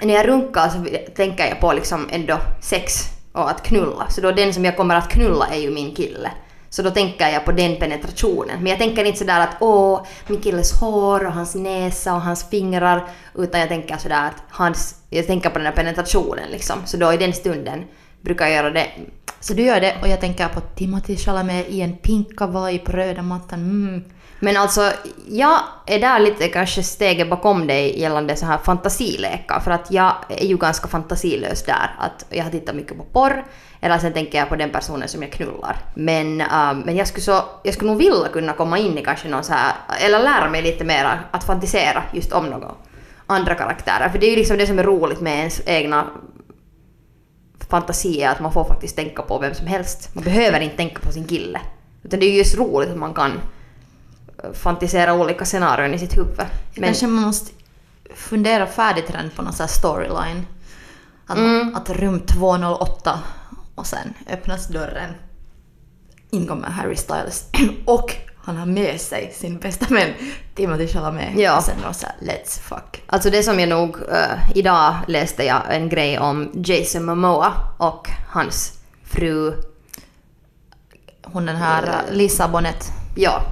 när 0.01 0.15
jag 0.15 0.29
runkar 0.29 0.69
så 0.69 0.87
tänker 1.15 1.47
jag 1.47 1.61
på 1.61 1.73
liksom 1.73 2.09
ändå 2.11 2.39
sex 2.61 2.93
och 3.33 3.51
att 3.51 3.63
knulla. 3.63 4.07
Så 4.11 4.21
då 4.21 4.33
den 4.33 4.55
som 4.55 4.65
jag 4.65 4.77
kommer 4.77 4.95
att 4.95 5.09
knulla 5.09 5.47
är 5.47 5.59
ju 5.59 5.71
min 5.71 5.95
kille. 5.95 6.31
Så 6.71 6.83
då 6.83 6.91
tänker 6.91 7.29
jag 7.29 7.45
på 7.45 7.53
den 7.53 7.77
penetrationen. 7.77 8.57
Men 8.59 8.67
jag 8.67 8.79
tänker 8.79 9.05
inte 9.05 9.19
sådär 9.19 9.41
att 9.41 9.57
åh, 9.61 10.07
min 10.27 10.41
killes 10.41 10.81
hår 10.81 11.27
och 11.27 11.33
hans 11.33 11.55
näsa 11.55 12.15
och 12.15 12.21
hans 12.21 12.51
fingrar. 12.51 13.09
Utan 13.35 13.61
jag 13.61 13.69
tänker 13.69 13.97
sådär 13.97 14.27
att 14.27 14.43
hans, 14.51 14.95
jag 15.11 15.27
tänker 15.27 15.51
på 15.51 15.59
den 15.59 15.67
här 15.67 15.75
penetrationen 15.75 16.51
liksom. 16.51 16.79
Så 16.85 16.97
då 16.97 17.13
i 17.13 17.17
den 17.17 17.33
stunden 17.33 17.85
brukar 18.21 18.47
jag 18.47 18.55
göra 18.55 18.71
det. 18.71 18.87
Så 19.41 19.55
du 19.55 19.63
gör 19.63 19.81
det 19.81 19.97
och 20.03 20.09
jag 20.09 20.21
tänker 20.21 20.49
på 20.49 20.61
Timothy 20.61 21.17
Chalamet 21.17 21.69
i 21.69 21.81
en 21.81 21.97
pinka 21.97 22.47
vaj 22.47 22.79
på 22.79 22.93
röda 22.93 23.23
mattan. 23.23 23.61
Mm. 23.61 24.05
Men 24.41 24.57
alltså, 24.57 24.93
jag 25.29 25.61
är 25.87 26.01
där 26.01 26.19
lite 26.19 26.49
kanske 26.49 26.83
steget 26.83 27.31
bakom 27.31 27.67
dig 27.67 28.01
gällande 28.01 28.37
så 28.37 28.47
här 28.47 28.59
fantasilekar. 28.59 29.61
För 29.61 29.71
att 29.71 29.91
jag 29.91 30.13
är 30.29 30.47
ju 30.47 30.57
ganska 30.57 30.89
fantasilös 30.89 31.65
där. 31.65 31.95
Att 31.99 32.27
jag 32.31 32.45
har 32.45 32.51
tittat 32.51 32.77
mycket 32.77 32.97
på 32.97 33.05
porr. 33.05 33.45
Eller 33.87 33.99
sen 33.99 34.13
tänker 34.13 34.39
jag 34.39 34.49
på 34.49 34.57
den 34.57 34.71
personen 34.71 35.09
som 35.09 35.23
jag 35.23 35.33
knullar. 35.33 35.77
Men, 35.95 36.41
äh, 36.41 36.75
men 36.85 36.97
jag, 36.97 37.09
skulle 37.09 37.23
så, 37.25 37.45
jag 37.63 37.75
skulle 37.75 37.91
nog 37.91 37.99
vilja 37.99 38.29
kunna 38.33 38.53
komma 38.53 38.79
in 38.79 38.99
i 38.99 39.05
kanske 39.05 39.29
någon 39.29 39.45
så 39.45 39.53
här, 39.53 39.73
eller 40.01 40.23
lära 40.23 40.51
mig 40.51 40.63
lite 40.63 40.85
mer 40.85 41.21
att 41.31 41.45
fantisera 41.45 42.03
just 42.13 42.33
om 42.33 42.47
några 42.47 42.71
andra 43.27 43.55
karaktärer. 43.55 44.09
För 44.09 44.19
det 44.19 44.27
är 44.27 44.31
ju 44.31 44.37
liksom 44.37 44.59
det 44.59 44.67
som 44.67 44.79
är 44.79 44.83
roligt 44.83 45.21
med 45.21 45.39
ens 45.39 45.61
egna 45.67 46.07
fantasi 47.71 48.23
är 48.23 48.31
att 48.31 48.41
man 48.41 48.53
får 48.53 48.65
faktiskt 48.65 48.97
tänka 48.97 49.23
på 49.23 49.39
vem 49.39 49.55
som 49.55 49.67
helst. 49.67 50.15
Man 50.15 50.25
behöver 50.25 50.61
inte 50.61 50.77
tänka 50.77 51.01
på 51.01 51.13
sin 51.13 51.25
kille. 51.25 51.61
Utan 52.03 52.21
det 52.21 52.27
är 52.27 52.31
ju 52.31 52.39
just 52.39 52.59
roligt 52.59 52.91
att 52.91 52.97
man 52.97 53.15
kan 53.15 53.33
eh, 53.33 54.53
fantisera 54.53 55.15
olika 55.15 55.45
scenarion 55.45 55.95
i 55.95 55.99
sitt 55.99 56.19
huvud. 56.19 56.37
Men, 56.75 56.85
Kanske 56.85 57.07
man 57.07 57.23
måste 57.25 57.53
fundera 58.15 58.67
färdigt 58.67 59.11
redan 59.11 59.31
på 59.31 59.43
någon 59.43 59.53
sån 59.53 59.65
här 59.65 59.69
storyline. 59.73 60.47
Att, 61.27 61.39
Mm. 61.39 61.75
att 61.75 61.91
rum 61.91 62.21
208 62.21 63.19
och 63.77 63.87
sen 63.87 64.15
öppnas 64.27 64.69
dörren. 64.69 65.15
In 66.31 66.47
kommer 66.47 66.69
Harry 66.69 66.97
Styles 66.97 67.45
och 67.85 68.17
han 68.37 68.57
har 68.57 68.67
med 68.67 69.01
sig 69.01 69.33
sin 69.33 69.59
bästa 69.59 69.95
vän 69.95 70.11
Timothy 70.55 70.89
Chalamet. 70.89 71.39
Ja. 71.39 71.57
Och 71.57 71.63
sen 71.63 71.75
de 71.83 71.95
såhär 71.95 72.17
let's 72.21 72.61
fuck. 72.61 73.03
alltså 73.07 73.31
det 73.31 73.43
som 73.43 73.61
jag 73.61 73.69
nog... 73.69 73.97
eh, 73.97 74.59
idag 74.59 74.95
läste 75.09 75.45
jag 75.45 75.63
en 75.69 75.89
grej 75.89 76.19
om 76.19 76.51
Jason 76.55 77.05
Momoa 77.05 77.53
och 77.79 78.09
hans 78.29 78.79
fru. 79.05 79.53
Hon 81.23 81.47
den 81.47 81.57
här 81.57 81.83
äh, 81.83 82.15
Lisa 82.15 82.49
Bonet. 82.49 82.93
Ja. 83.17 83.43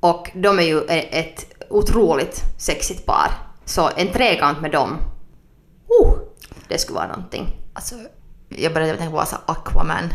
Och 0.00 0.30
de 0.34 0.58
är 0.58 0.62
ju 0.62 0.80
ett 0.88 1.46
otroligt 1.70 2.42
sexigt 2.58 3.06
par. 3.06 3.30
Så 3.64 3.90
en 3.96 4.12
trekant 4.12 4.60
med 4.60 4.70
dem. 4.70 4.98
Uh, 6.02 6.12
det 6.68 6.78
skulle 6.78 6.96
vara 6.96 7.08
någonting. 7.08 7.56
Alltså, 7.72 7.94
jag 8.58 8.74
började 8.74 8.98
tänka 8.98 9.16
på 9.16 9.26
så 9.26 9.36
Aquaman. 9.46 10.12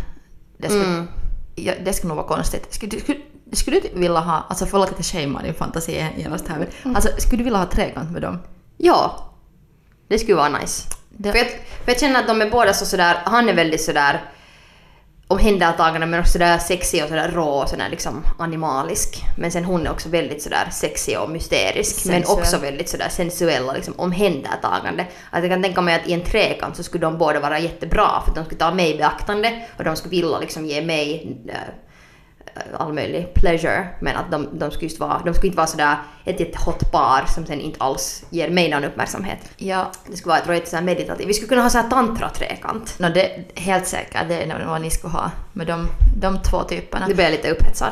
Det 0.57 0.67
skulle, 0.69 0.85
Mm. 0.85 1.07
ja, 1.55 1.73
det 1.85 1.93
skulle 1.93 2.07
nog 2.13 2.17
vara 2.17 2.27
konstigt. 2.27 2.73
Skulle, 2.73 2.99
skulle, 3.01 3.19
skulle 3.51 3.79
du 3.79 3.89
vilja 3.99 4.19
ha, 4.19 4.45
alltså 4.49 4.65
förlåt 4.65 4.89
att 4.89 4.95
jag 4.97 5.05
shamear 5.05 5.43
din 5.43 5.53
fantasi 5.53 6.05
genast 6.17 6.47
här, 6.47 6.67
men 6.83 6.95
alltså 6.95 7.09
skulle 7.17 7.37
du 7.39 7.43
vilja 7.43 7.59
ha 7.59 7.65
trekant 7.65 8.11
med 8.11 8.21
dem? 8.21 8.39
Ja. 8.77 9.29
Det 10.07 10.19
skulle 10.19 10.35
vara 10.35 10.49
nice. 10.49 10.87
Det- 11.09 11.31
För, 11.31 11.37
jag, 11.37 11.47
för 11.47 11.91
jag 11.91 11.99
känner 11.99 12.19
att 12.19 12.27
de 12.27 12.41
är 12.41 12.49
båda 12.51 12.73
så 12.73 12.85
sådär, 12.85 13.17
han 13.25 13.49
är 13.49 13.53
väldigt 13.53 13.81
sådär 13.81 14.21
omhändertagande 15.27 16.07
men 16.07 16.19
också 16.19 16.31
sådär 16.31 16.57
sexig 16.57 17.03
och 17.03 17.09
sådär 17.09 17.31
rå 17.31 17.49
och 17.49 17.69
sådär 17.69 17.89
liksom 17.89 18.25
animalisk. 18.39 19.23
Men 19.37 19.51
sen 19.51 19.65
hon 19.65 19.87
är 19.87 19.91
också 19.91 20.09
väldigt 20.09 20.41
sådär 20.41 20.67
sexig 20.71 21.19
och 21.19 21.29
mysterisk 21.29 22.05
men 22.05 22.13
Sensuell. 22.13 22.39
också 22.39 22.57
väldigt 22.57 22.89
sådär 22.89 23.09
sensuell 23.09 23.63
och 23.67 23.73
liksom 23.73 23.93
omhändertagande. 23.97 25.05
Att 25.29 25.43
jag 25.43 25.51
kan 25.51 25.63
tänka 25.63 25.81
mig 25.81 25.95
att 25.95 26.07
i 26.07 26.13
en 26.13 26.23
trekant 26.23 26.75
så 26.77 26.83
skulle 26.83 27.05
de 27.05 27.17
båda 27.17 27.39
vara 27.39 27.59
jättebra 27.59 28.21
för 28.23 28.29
att 28.29 28.35
de 28.35 28.45
skulle 28.45 28.59
ta 28.59 28.73
mig 28.73 28.95
i 28.95 28.97
beaktande 28.97 29.65
och 29.77 29.83
de 29.83 29.95
skulle 29.95 30.11
vilja 30.11 30.39
liksom 30.39 30.65
ge 30.65 30.81
mig 30.81 31.37
äh, 31.47 31.55
all 32.77 32.93
möjlig 32.93 33.33
pleasure. 33.33 33.87
Men 33.99 34.15
att 34.15 34.31
de, 34.31 34.59
de 34.59 34.71
skulle 34.71 34.85
just 34.85 34.99
vara, 34.99 35.21
de 35.25 35.33
skulle 35.33 35.47
inte 35.47 35.57
vara 35.57 35.67
sådär 35.67 35.95
ett 36.25 36.39
jättehot 36.39 36.91
par 36.91 37.25
som 37.25 37.45
sen 37.45 37.61
inte 37.61 37.83
alls 37.83 38.25
ger 38.29 38.49
mig 38.49 38.69
någon 38.69 38.83
uppmärksamhet. 38.83 39.39
Ja, 39.57 39.91
Det 40.07 40.17
skulle 40.17 40.29
vara 40.31 40.55
jag 40.55 40.63
ett 40.63 40.73
här 40.73 40.81
meditativt. 40.81 41.27
Vi 41.27 41.33
skulle 41.33 41.49
kunna 41.49 41.61
ha 41.61 41.69
så 41.69 41.77
här 41.77 41.89
tantra-trekant. 41.89 42.99
no, 42.99 43.09
det 43.09 43.45
helt 43.55 43.87
säkert, 43.87 44.27
det 44.27 44.43
är 44.43 44.65
vad 44.65 44.81
ni 44.81 44.89
skulle 44.89 45.13
ha 45.13 45.31
med 45.53 45.67
de, 45.67 45.87
de 46.17 46.41
två 46.41 46.63
typerna. 46.63 47.07
Nu 47.07 47.13
blir 47.13 47.25
jag 47.25 47.31
lite 47.31 47.51
upphetsad. 47.51 47.91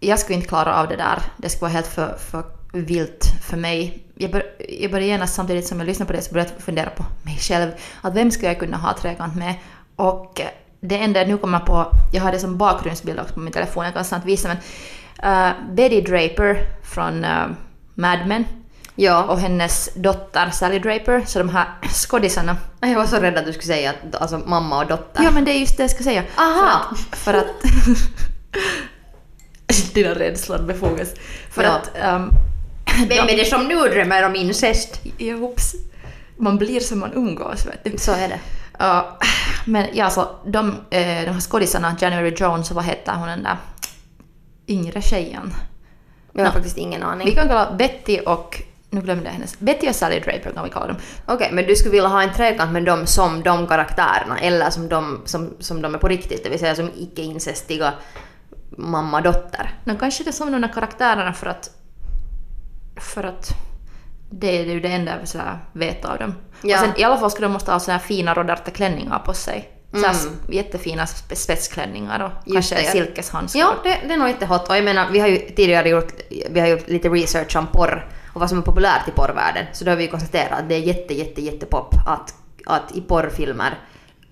Jag 0.00 0.18
skulle 0.18 0.36
inte 0.36 0.48
klara 0.48 0.74
av 0.74 0.88
det 0.88 0.96
där. 0.96 1.18
Det 1.36 1.48
skulle 1.48 1.60
vara 1.60 1.72
helt 1.72 1.86
för, 1.86 2.16
för 2.30 2.44
vilt 2.72 3.24
för 3.42 3.56
mig. 3.56 4.04
Jag, 4.14 4.30
bör, 4.30 4.42
jag 4.68 4.90
började 4.90 5.06
genast 5.06 5.34
samtidigt 5.34 5.66
som 5.66 5.78
jag 5.78 5.86
lyssnade 5.86 6.06
på 6.06 6.12
det 6.12 6.22
så 6.22 6.32
började 6.32 6.50
jag 6.56 6.64
fundera 6.64 6.90
på 6.90 7.04
mig 7.22 7.38
själv. 7.40 7.70
Att 8.00 8.14
vem 8.14 8.30
skulle 8.30 8.48
jag 8.48 8.58
kunna 8.58 8.76
ha 8.76 8.96
trekant 8.96 9.36
med? 9.36 9.54
Och 9.96 10.40
eh, 10.40 10.48
det 10.80 10.96
enda 10.98 11.20
jag 11.20 11.28
nu 11.28 11.36
kommer 11.38 11.58
på, 11.60 11.86
jag 12.12 12.22
har 12.22 12.32
det 12.32 12.38
som 12.38 12.58
bakgrundsbild 12.58 13.20
också 13.20 13.34
på 13.34 13.40
min 13.40 13.52
telefon, 13.52 13.84
jag 13.84 13.94
kan 13.94 14.04
snart 14.04 14.24
visa 14.24 14.48
men 14.48 14.56
uh, 15.48 15.74
Betty 15.74 16.00
Draper 16.00 16.64
från 16.82 17.24
uh, 17.24 17.46
Mad 17.94 18.18
Men 18.26 18.44
Ja. 18.94 19.24
och 19.24 19.40
hennes 19.40 19.90
dotter 19.94 20.50
Sally 20.50 20.78
Draper, 20.78 21.22
så 21.26 21.38
de 21.38 21.48
här 21.48 21.66
skådisarna. 21.92 22.56
Jag 22.80 22.94
var 22.94 23.06
så 23.06 23.16
rädd 23.16 23.38
att 23.38 23.46
du 23.46 23.52
skulle 23.52 23.74
säga 23.74 23.90
att 23.90 24.14
alltså, 24.22 24.38
mamma 24.38 24.78
och 24.82 24.86
dotter. 24.86 25.22
Ja 25.22 25.30
men 25.30 25.44
det 25.44 25.50
är 25.50 25.58
just 25.58 25.76
det 25.76 25.82
jag 25.82 25.90
ska 25.90 26.04
säga. 26.04 26.22
Aha. 26.36 26.94
För 27.12 27.34
att... 27.34 27.46
För 27.46 27.48
att 29.84 29.94
dina 29.94 30.14
rädslor 30.14 30.58
befogas. 30.58 31.08
För 31.50 31.62
Ja. 31.62 31.70
att... 31.70 32.14
Um, 32.14 32.30
Vem 33.08 33.28
är 33.28 33.36
det 33.36 33.44
som 33.44 33.64
nu 33.68 33.74
drömmer 33.88 34.26
om 34.26 34.36
incest? 34.36 35.00
Ja, 35.18 35.36
hopps. 35.36 35.74
Man 36.36 36.58
blir 36.58 36.80
som 36.80 36.98
man 36.98 37.12
umgås, 37.14 37.66
vet 37.66 37.84
du. 37.84 37.98
Så 37.98 38.12
är 38.12 38.28
det. 38.28 38.38
Ja, 38.80 39.18
men 39.64 39.86
ja, 39.92 40.04
alltså 40.04 40.28
de, 40.46 40.68
eh, 40.90 41.24
de 41.24 41.30
här 41.32 41.40
skådisarna, 41.40 41.96
January 42.00 42.34
Jones 42.36 42.70
och 42.70 42.76
vad 42.76 42.84
heter 42.84 43.12
hon 43.12 43.28
den 43.28 43.42
där 43.42 43.56
yngre 44.68 45.02
tjejen? 45.02 45.54
Jag 46.32 46.40
har 46.40 46.46
Ja. 46.48 46.52
faktiskt 46.52 46.76
ingen 46.78 47.02
aning. 47.02 47.26
Vi 47.26 47.34
kan 47.34 47.48
kalla 47.48 47.72
Betty 47.72 48.18
och... 48.20 48.62
Nu 48.90 49.00
glömde 49.00 49.24
jag 49.24 49.32
hennes. 49.32 49.58
Betty 49.58 49.88
och 49.88 49.94
Sally 49.94 50.20
Draper 50.20 50.52
kan 50.54 50.64
vi 50.64 50.70
kalla 50.70 50.86
dem. 50.86 50.96
Okej, 51.26 51.48
men 51.52 51.66
du 51.66 51.76
skulle 51.76 51.92
vilja 51.92 52.08
ha 52.08 52.22
en 52.22 52.32
trekant 52.32 52.72
med 52.72 52.84
dem 52.84 53.06
som 53.06 53.42
de 53.42 53.66
karaktärerna 53.66 54.38
eller 54.38 54.70
som 54.70 54.88
de, 54.88 55.20
som, 55.24 55.54
som 55.60 55.82
de 55.82 55.94
är 55.94 55.98
på 55.98 56.08
riktigt, 56.08 56.44
det 56.44 56.50
vill 56.50 56.58
säga 56.58 56.74
som 56.74 56.90
icke-incestiga 56.96 57.92
mamma-dotter. 58.70 59.74
Men 59.84 59.98
kanske 59.98 60.24
det 60.24 60.30
är 60.30 60.32
som 60.32 60.52
de 60.52 60.60
där 60.60 60.72
karaktärerna 60.72 61.32
för 61.32 61.46
att... 61.46 61.70
För 63.00 63.24
att... 63.24 63.50
Det 64.30 64.58
är 64.58 64.64
ju 64.64 64.80
det 64.80 64.88
enda 64.88 65.18
jag 65.18 65.28
så 65.28 65.38
vet 65.72 66.04
av 66.04 66.18
dem. 66.18 66.34
Ja. 66.62 66.76
Och 66.76 66.84
sen 66.84 67.00
i 67.00 67.04
alla 67.04 67.16
fall 67.18 67.30
skulle 67.30 67.46
de 67.46 67.52
måste 67.52 67.72
ha 67.72 67.80
såna 67.80 67.96
här 67.98 68.04
fina 68.04 68.34
rodarta 68.34 68.70
klänningar 68.70 69.18
på 69.18 69.32
sig. 69.32 69.68
Så 69.92 69.96
här 70.06 70.14
Mm. 70.26 70.34
jättefina 70.48 71.04
spe- 71.04 71.34
spetsklänningar 71.34 72.20
och 72.24 72.30
Just 72.54 72.70
kanske 72.70 72.86
det, 72.86 72.92
silkeshandskar. 72.92 73.60
Ja, 73.60 73.74
det, 73.84 73.98
det 74.08 74.14
är 74.14 74.18
nog 74.18 74.28
jättehot. 74.28 74.68
Och 74.68 74.76
jag 74.76 74.84
menar, 74.84 75.06
vi 75.12 75.18
har 75.20 75.28
ju 75.28 75.38
tidigare 75.38 75.88
gjort, 75.88 76.12
vi 76.50 76.60
har 76.60 76.66
gjort 76.68 76.88
lite 76.88 77.08
research 77.08 77.56
om 77.56 77.66
porr 77.66 78.06
och 78.34 78.40
vad 78.40 78.48
som 78.48 78.58
är 78.58 78.62
populärt 78.62 79.08
i 79.08 79.10
porrvärlden. 79.10 79.66
Så 79.72 79.84
då 79.84 79.90
har 79.90 79.96
vi 79.96 80.04
ju 80.04 80.10
konstaterat 80.10 80.58
att 80.58 80.68
det 80.68 80.74
är 80.74 80.78
jätte, 80.78 81.14
jätte, 81.14 81.42
jättepop 81.42 81.94
att, 82.06 82.34
att 82.66 82.96
i 82.96 83.00
porrfilmer 83.00 83.78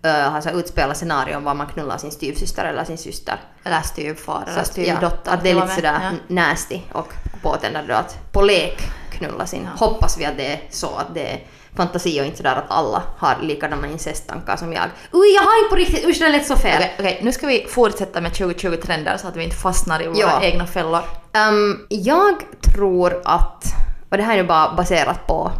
uh, 0.06 0.11
har 0.30 0.40
så 0.40 0.50
utspelat 0.50 0.96
scenarion 0.96 1.44
var 1.44 1.54
man 1.54 1.66
knullar 1.66 1.98
sin 1.98 2.11
styvsyster 2.11 2.64
eller 2.64 2.84
sin 2.84 2.98
syster. 2.98 3.40
Eller 3.64 3.80
styvfar 3.80 4.42
eller 4.42 4.50
att, 4.52 4.56
ja, 4.56 4.64
styvdotter. 4.64 5.32
att 5.32 5.42
det 5.42 5.50
är 5.50 5.54
lite 5.54 5.68
sådär 5.68 5.98
Ja. 6.02 6.11
nasty 6.34 6.80
och 6.92 7.12
påtändande 7.42 7.92
då 7.92 7.98
att 7.98 8.32
på 8.32 8.42
lek 8.42 8.82
knulla 9.11 9.46
sin. 9.46 9.66
Hoppas 9.66 10.18
vi 10.18 10.24
att 10.24 10.37
det 10.37 10.46
är 10.52 10.61
så 10.70 10.87
att 10.96 11.14
det 11.14 11.32
är 11.32 11.40
fantasi 11.76 12.20
och 12.20 12.24
inte 12.24 12.37
sådär 12.37 12.56
att 12.56 12.64
alla 12.70 13.02
har 13.18 13.37
likadana 13.42 13.87
incesttankar 13.88 14.56
som 14.56 14.72
jag. 14.72 14.84
Oj, 15.12 15.28
jag 15.34 15.42
har 15.42 15.58
inte 15.58 15.68
på 15.70 15.76
riktigt, 15.76 16.08
usch 16.08 16.18
det 16.18 16.28
lät 16.28 16.46
så 16.46 16.56
fel. 16.56 16.76
Okej, 16.82 16.94
okej, 16.98 17.20
nu 17.22 17.32
ska 17.32 17.46
vi 17.46 17.66
fortsätta 17.68 18.20
med 18.20 18.32
2020-trender 18.32 19.16
så 19.16 19.28
att 19.28 19.37
vi 19.37 19.44
inte 19.44 19.56
fastnar 19.56 20.02
i 20.02 20.06
våra 20.06 20.18
Ja. 20.18 20.40
egna 20.42 20.66
fällor. 20.66 21.00
Ehm, 21.32 21.78
jag 21.88 22.34
tror 22.74 23.20
att, 23.24 23.64
och 24.11 24.16
det 24.16 24.22
här 24.22 24.38
är 24.38 24.42
nu 24.42 24.48
bara 24.48 24.74
baserat 24.74 25.26
på 25.26 25.52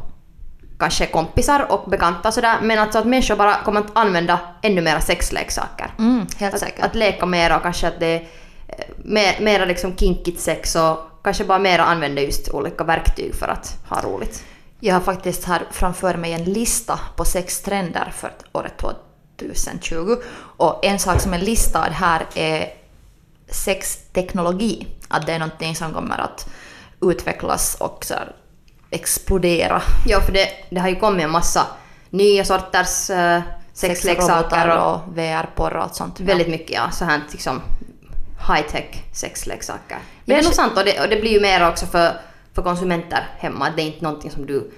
kanske 0.79 1.07
kompisar 1.07 1.67
och 1.73 1.91
bekanta 1.91 2.33
sådär, 2.33 2.59
men 2.63 2.79
alltså 2.79 2.99
att 2.99 3.07
människor 3.07 3.37
bara 3.37 3.63
kommer 3.65 3.81
att 3.81 3.91
använda 3.93 4.41
ännu 4.63 4.81
mera 4.81 5.01
sexleksaker. 5.01 5.95
Mm, 5.99 6.27
helt 6.39 6.55
Att, 6.55 6.61
säkert. 6.61 6.85
att 6.85 6.95
leka 6.95 7.27
mera 7.27 7.57
och 7.57 7.63
kanske 7.63 7.89
att 7.89 8.01
det 8.01 8.07
är 8.07 8.21
eh, 8.69 8.85
mer, 9.05 9.41
mera 9.41 9.65
liksom 9.65 9.97
kinkigt 9.97 10.41
sex 10.41 10.77
och 10.77 10.99
kanske 11.25 11.45
bara 11.45 11.59
mera 11.59 11.85
använda 11.85 12.23
just 12.23 12.49
olika 12.49 12.85
verktyg 12.85 13.35
för 13.35 13.49
att 13.49 13.77
ha 13.89 14.03
roligt. 14.03 14.45
Jag 14.81 14.95
har 14.95 15.01
faktiskt 15.01 15.45
här 15.45 15.63
framför 15.71 16.15
mig 16.15 16.33
en 16.33 16.45
lista 16.45 17.01
på 17.17 17.25
sex 17.25 17.61
trender 17.61 18.13
för 18.17 18.33
året 18.53 18.85
2020. 19.37 20.17
Och 20.57 20.85
en 20.85 20.99
sak 20.99 21.21
som 21.21 21.35
är 21.35 21.39
listad 21.39 21.81
här 21.81 22.27
är 22.35 22.73
sexteknologi. 23.49 24.87
Att 25.09 25.27
det 25.27 25.33
är 25.33 25.39
någonting 25.39 25.77
som 25.77 25.95
kommer 25.95 26.19
att 26.19 26.49
utvecklas 27.01 27.77
och 27.81 28.05
så 28.05 28.15
här 28.15 28.33
explodera. 28.91 29.83
Ja, 30.07 30.21
för 30.21 30.33
det, 30.33 30.49
det 30.71 30.81
har 30.81 30.89
ju 30.89 30.97
kommit 30.97 31.25
en 31.25 31.31
massa 31.31 31.67
nya 32.11 32.45
sorters 32.45 33.11
uh, 33.11 33.41
sexleksaker 33.73 34.77
och 34.79 34.95
och 34.95 35.01
VR-porr 35.17 35.77
och 35.77 35.83
allt 35.83 35.95
sånt. 35.95 36.21
väldigt 36.21 36.49
mycket 36.49 36.71
ja, 36.71 36.91
så 36.91 37.05
här 37.05 37.21
liksom 37.33 37.61
high-tech 38.49 39.03
sexleksaker. 39.13 39.99
Men 40.25 40.35
det 40.37 40.41
är 40.41 40.45
nog 40.45 40.55
sant 40.55 40.79
och 40.79 40.85
det, 40.85 41.01
och 41.01 41.09
det 41.09 41.17
blir 41.21 41.31
ju 41.31 41.41
mer 41.41 41.69
också 41.69 41.87
för, 41.87 42.13
för 42.55 42.63
konsumenter 42.63 43.27
hemma. 43.39 43.71
Det 43.77 43.83
är 43.83 43.87
inte 43.87 44.05
någonting 44.05 44.31
som 44.31 44.47
du 44.47 44.71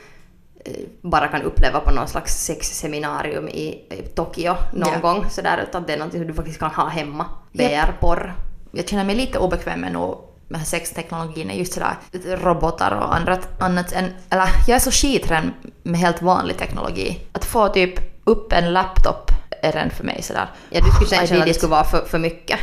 eh, 0.65 0.73
bara 1.03 1.29
kan 1.29 1.43
uppleva 1.43 1.81
på 1.81 1.91
någon 1.91 2.09
slags 2.09 2.45
sexseminarium 2.45 3.49
i, 3.49 3.69
i 3.91 4.03
Tokyo 4.15 4.55
någon 4.73 4.93
Ja. 4.93 4.99
gång 5.01 5.31
sådär 5.31 5.65
utan 5.69 5.85
det 5.87 5.93
är 5.93 5.99
någonting 5.99 6.21
som 6.21 6.29
du 6.29 6.35
faktiskt 6.35 6.59
kan 6.59 6.71
ha 6.71 6.89
hemma. 6.89 7.27
VR-porr. 7.53 8.35
jag 8.73 8.89
känner 8.89 9.05
mig 9.05 9.15
lite 9.15 9.39
obekväm 9.39 9.81
med 9.81 9.93
nog 9.93 10.19
med 10.51 10.67
sexteknologin 10.67 11.51
är 11.51 11.55
just 11.55 11.73
sådär 11.73 11.97
robotar 12.43 12.91
och 12.91 13.17
annat, 13.17 13.63
annat 13.63 13.93
än, 13.93 14.05
eller 14.31 14.49
jag 14.67 14.77
är 14.77 14.79
så 14.79 14.91
skitren 14.91 15.55
med 15.83 16.01
helt 16.01 16.23
vanlig 16.23 16.59
teknologi. 16.59 17.21
Att 17.33 17.45
få 17.45 17.69
typ 17.69 18.25
upp 18.25 18.53
en 18.53 18.73
laptop 18.73 19.31
är 19.63 19.73
redan 19.73 19.91
för 19.91 20.05
mig 20.05 20.23
sådär. 20.23 20.51
Ja, 20.71 20.81
du 20.85 20.91
skulle 20.91 21.11
sen 21.11 21.27
känna 21.27 21.41
att 21.41 21.47
det 21.47 21.55
skulle 21.55 21.71
vara 21.71 21.85
för, 21.85 22.05
för 22.05 22.19
mycket. 22.19 22.59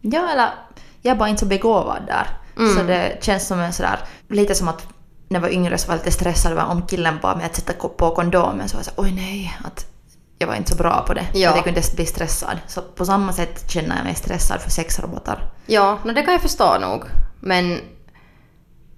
Ja, 0.00 0.28
eller 0.32 0.48
jag 1.02 1.12
är 1.12 1.16
bara 1.18 1.28
inte 1.28 1.40
så 1.40 1.46
begåvad 1.46 2.02
där. 2.06 2.26
Så 2.76 2.82
det 2.82 3.24
känns 3.24 3.46
som 3.46 3.60
en 3.60 3.72
sådär, 3.72 3.98
lite 4.28 4.54
som 4.54 4.68
att 4.68 4.86
när 5.28 5.36
jag 5.36 5.42
var 5.42 5.48
yngre 5.48 5.78
så 5.78 5.88
var 5.88 5.94
jag 5.94 5.98
lite 5.98 6.10
stressad 6.10 6.58
om 6.58 6.86
killen 6.86 7.18
bad 7.22 7.36
mig 7.36 7.46
att 7.46 7.56
sätta 7.56 7.88
på 7.88 8.14
kondomen 8.14 8.68
så 8.68 8.76
var 8.76 8.78
jag 8.78 8.94
så 8.94 9.02
oj 9.02 9.12
nej, 9.12 9.58
att 9.64 9.86
jag 10.38 10.46
var 10.46 10.54
inte 10.54 10.70
så 10.70 10.76
bra 10.76 11.04
på 11.06 11.14
det. 11.14 11.26
Ja. 11.34 11.50
Att 11.50 11.56
jag 11.56 11.64
kunde 11.64 11.82
bli 11.96 12.06
stressad. 12.06 12.58
Så 12.66 12.82
på 12.82 13.04
samma 13.04 13.32
sätt 13.32 13.70
känner 13.70 13.96
jag 13.96 14.04
mig 14.04 14.14
stressad 14.14 14.60
för 14.60 14.70
sexrobotar. 14.70 15.52
Ja, 15.66 15.98
no, 16.04 16.12
det 16.12 16.22
kan 16.22 16.32
jag 16.32 16.42
förstå 16.42 16.78
nog. 16.78 17.04
Men 17.40 17.80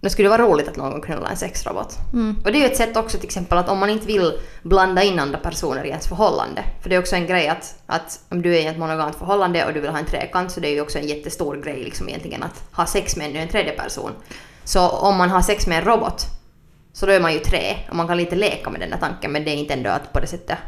det 0.02 0.11
skulle 0.11 0.28
vara 0.28 0.42
roligt 0.42 0.68
att 0.68 0.76
någon 0.76 1.00
knullar 1.00 1.31
en 1.31 1.37
sexrobot. 1.37 1.98
Och 2.44 2.52
det 2.52 2.59
är 2.59 2.61
ju 2.61 2.66
ett 2.66 2.76
sätt 2.76 2.96
också 2.96 3.18
till 3.18 3.26
exempel 3.26 3.59
att 3.59 3.68
om 3.68 3.78
man 3.78 3.90
inte 3.90 4.07
vill 4.07 4.33
blanda 4.62 5.02
in 5.02 5.18
andra 5.18 5.38
personer 5.38 5.85
i 5.85 5.88
ens 5.88 6.07
förhållande. 6.07 6.64
För 6.81 6.90
det 6.90 6.94
är 6.94 7.00
också 7.00 7.16
en 7.16 7.26
grej 7.26 7.48
att, 7.48 7.74
att 7.87 8.20
om 8.28 8.42
du 8.42 8.57
är 8.57 8.61
i 8.61 8.66
ett 8.66 8.78
monogamt 8.78 9.16
förhållande 9.16 9.66
och 9.66 9.72
du 9.72 9.81
vill 9.81 9.90
ha 9.90 9.98
en 9.98 10.07
trekant 10.07 10.52
så 10.52 10.61
det 10.61 10.68
är 10.68 10.72
ju 10.72 10.81
också 10.81 10.98
en 10.98 11.07
jättestor 11.07 11.57
grej 11.57 11.85
liksom 11.85 12.09
egentligen 12.09 12.42
att 12.42 12.64
ha 12.72 12.87
sex 12.87 13.16
med 13.16 13.37
en 13.37 13.48
tredje 13.48 13.72
person. 13.72 14.11
Så 14.64 14.88
om 14.88 15.16
man 15.16 15.31
har 15.31 15.42
sex 15.42 15.66
med 15.66 15.78
en 15.78 15.85
robot 15.85 16.26
så 16.92 17.07
då 17.07 17.12
är 17.12 17.20
man 17.20 17.33
ju 17.33 17.38
tre 17.38 17.76
och 17.90 17.96
man 17.96 18.09
kan 18.09 18.16
lite 18.16 18.37
leka 18.37 18.70
med 18.70 18.81
den 18.81 18.90
där 18.90 18.98
tanken 18.98 19.33
men 19.33 19.44
det 19.44 19.50
är 19.50 19.57
inte 19.57 19.74
ändå 19.74 19.90
att 19.90 20.12
på 20.12 20.20
det 20.20 20.26
sättet 20.26 20.59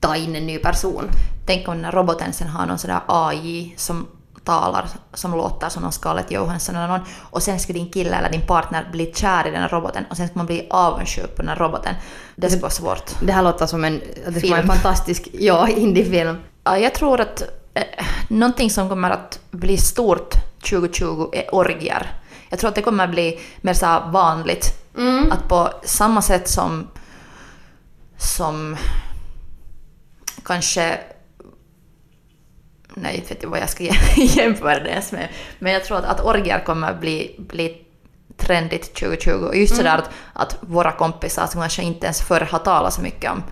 ta 0.00 0.16
in 0.16 0.36
en 0.36 0.46
ny 0.46 0.58
person. 0.58 1.10
Tänk 1.46 1.68
om 1.68 1.84
roboten 1.84 2.32
sen 2.32 2.48
har 2.48 2.66
någon 2.66 2.78
sådär 2.78 3.00
AI 3.06 3.74
som 3.76 4.06
talar, 4.46 4.88
som 5.14 5.32
låter 5.32 5.68
som 5.68 5.82
någon 5.82 5.92
Scarlett 5.92 6.30
Johansson 6.30 6.76
eller 6.76 6.88
någon. 6.88 7.00
Och 7.30 7.42
sen 7.42 7.60
skulle 7.60 7.78
din 7.78 7.92
kille 7.92 8.16
eller 8.16 8.30
din 8.30 8.46
partner 8.46 8.88
bli 8.92 9.12
kär 9.14 9.46
i 9.46 9.50
den 9.50 9.62
här 9.62 9.68
roboten 9.68 10.04
och 10.10 10.16
sen 10.16 10.28
ska 10.28 10.38
man 10.38 10.46
bli 10.46 10.66
avundsjuk 10.70 11.36
på 11.36 11.42
den 11.42 11.48
här 11.48 11.56
roboten. 11.56 11.94
Det 12.36 12.48
skulle 12.48 12.62
vara 12.62 12.70
svårt. 12.70 13.10
Det 13.22 13.32
här 13.32 13.42
låter 13.42 13.66
som 13.66 13.84
en, 13.84 13.98
det 13.98 14.32
skulle 14.32 14.50
vara 14.50 14.60
en 14.60 14.66
Film. 14.66 14.66
fantastisk 14.66 15.28
ja, 15.32 15.68
indiefilm. 15.68 16.36
Ja, 16.64 16.78
jag 16.78 16.94
tror 16.94 17.20
att 17.20 17.42
eh, 17.74 18.06
någonting 18.28 18.70
som 18.70 18.88
kommer 18.88 19.10
att 19.10 19.38
bli 19.50 19.78
stort 19.78 20.34
2020 20.70 21.28
är 21.32 21.54
orgier. 21.54 22.06
Jag 22.48 22.58
tror 22.58 22.68
att 22.68 22.74
det 22.74 22.82
kommer 22.82 23.04
att 23.04 23.10
bli 23.10 23.40
mer 23.60 23.74
så 23.74 24.02
vanligt. 24.06 24.82
Att 25.30 25.48
på 25.48 25.70
samma 25.84 26.22
sätt 26.22 26.48
som, 26.48 26.86
som 28.18 28.76
kanske 30.44 30.98
Nej, 32.98 33.16
inte 33.16 33.34
vet 33.34 33.42
jag 33.42 33.50
vad 33.50 33.60
jag 33.60 33.70
ska 33.70 33.84
jämföra 34.16 34.78
det 34.78 34.90
ens 34.90 35.12
med. 35.12 35.28
Men 35.58 35.72
jag 35.72 35.84
tror 35.84 35.98
att, 35.98 36.04
att 36.04 36.24
orgier 36.24 36.64
kommer 36.66 36.94
bli, 36.94 37.34
bli 37.38 37.82
trendigt 38.36 38.94
2020. 38.94 39.30
Och 39.30 39.56
just 39.56 39.76
sådär 39.76 39.98
att, 39.98 40.10
att 40.32 40.58
våra 40.60 40.92
kompisar 40.92 41.46
som 41.46 41.60
kanske 41.60 41.82
inte 41.82 42.06
ens 42.06 42.22
förr 42.22 42.40
har 42.50 42.58
talat 42.58 42.94
så 42.94 43.02
mycket 43.02 43.32
om 43.32 43.42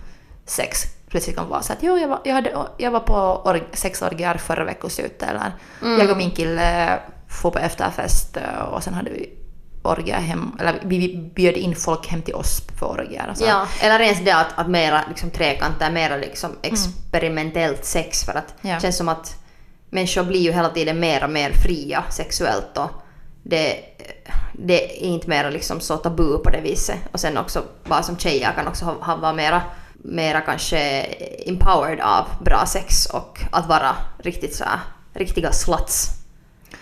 sex 0.45 0.83
plötsligt 1.09 1.35
kan 1.35 1.49
vara 1.49 1.61
så 1.61 1.73
att 1.73 1.79
jo, 1.81 1.97
jag 1.97 2.07
var, 2.07 2.19
jag 2.23 2.33
hade, 2.33 2.57
jag 2.77 2.91
var 2.91 2.99
på 2.99 3.41
org, 3.45 3.63
sexorgier 3.73 4.37
förra 4.37 4.63
veckoslutet 4.65 5.23
eller 5.23 5.51
jag 5.81 6.11
och 6.11 6.17
min 6.17 6.31
kille 6.31 6.99
får 7.29 7.51
på 7.51 7.59
efterfest 7.59 8.37
eh, 8.37 8.59
och 8.59 8.83
sen 8.83 8.93
hade 8.93 9.09
vi 9.09 9.29
orgier 9.85 10.19
hem, 10.19 10.51
eller 10.59 10.81
vi 10.83 11.31
bjöd 11.35 11.53
in 11.57 11.75
folk 11.75 12.07
hem 12.07 12.21
till 12.21 12.35
oss 12.35 12.61
för 12.79 12.85
orgier. 12.85 13.27
Och 13.31 13.37
så. 13.37 13.45
Ja, 13.45 13.67
eller 13.81 13.99
ens 13.99 14.19
det 14.25 14.31
att, 14.31 14.47
att 14.55 14.69
mera 14.69 15.01
liksom, 15.09 15.29
trekanter, 15.31 15.91
mera 15.91 16.17
liksom, 16.17 16.51
experimentellt 16.61 17.85
sex 17.85 18.23
för 18.23 18.33
att 18.33 18.53
Ja. 18.61 18.73
det 18.75 18.81
känns 18.81 18.97
som 18.97 19.09
att 19.09 19.35
människor 19.89 20.23
blir 20.23 20.39
ju 20.39 20.51
hela 20.51 20.69
tiden 20.69 20.99
mer 20.99 21.23
och 21.23 21.29
mer 21.29 21.51
fria 21.51 22.03
sexuellt 22.09 22.77
och 22.77 22.89
det, 23.43 23.79
det 24.53 25.03
är 25.03 25.07
inte 25.07 25.29
mera 25.29 25.49
liksom 25.49 25.79
så 25.79 25.97
tabu 25.97 26.37
på 26.37 26.49
det 26.49 26.61
viset. 26.61 26.97
Och 27.11 27.19
sen 27.19 27.37
också 27.37 27.63
bara 27.83 28.03
som 28.03 28.17
tjejer 28.17 28.51
kan 28.55 28.67
också 28.67 28.85
ha, 28.85 28.93
ha 28.93 29.15
vara 29.15 29.33
mera, 29.33 29.61
mera 29.93 30.41
kanske 30.41 30.79
empowered 31.45 31.99
av 31.99 32.25
bra 32.43 32.65
sex 32.65 33.05
och 33.05 33.39
att 33.51 33.67
vara 33.67 33.95
riktigt 34.17 34.55
så 34.55 34.63
här, 34.63 34.79
riktiga 35.13 35.51
sluts. 35.51 36.09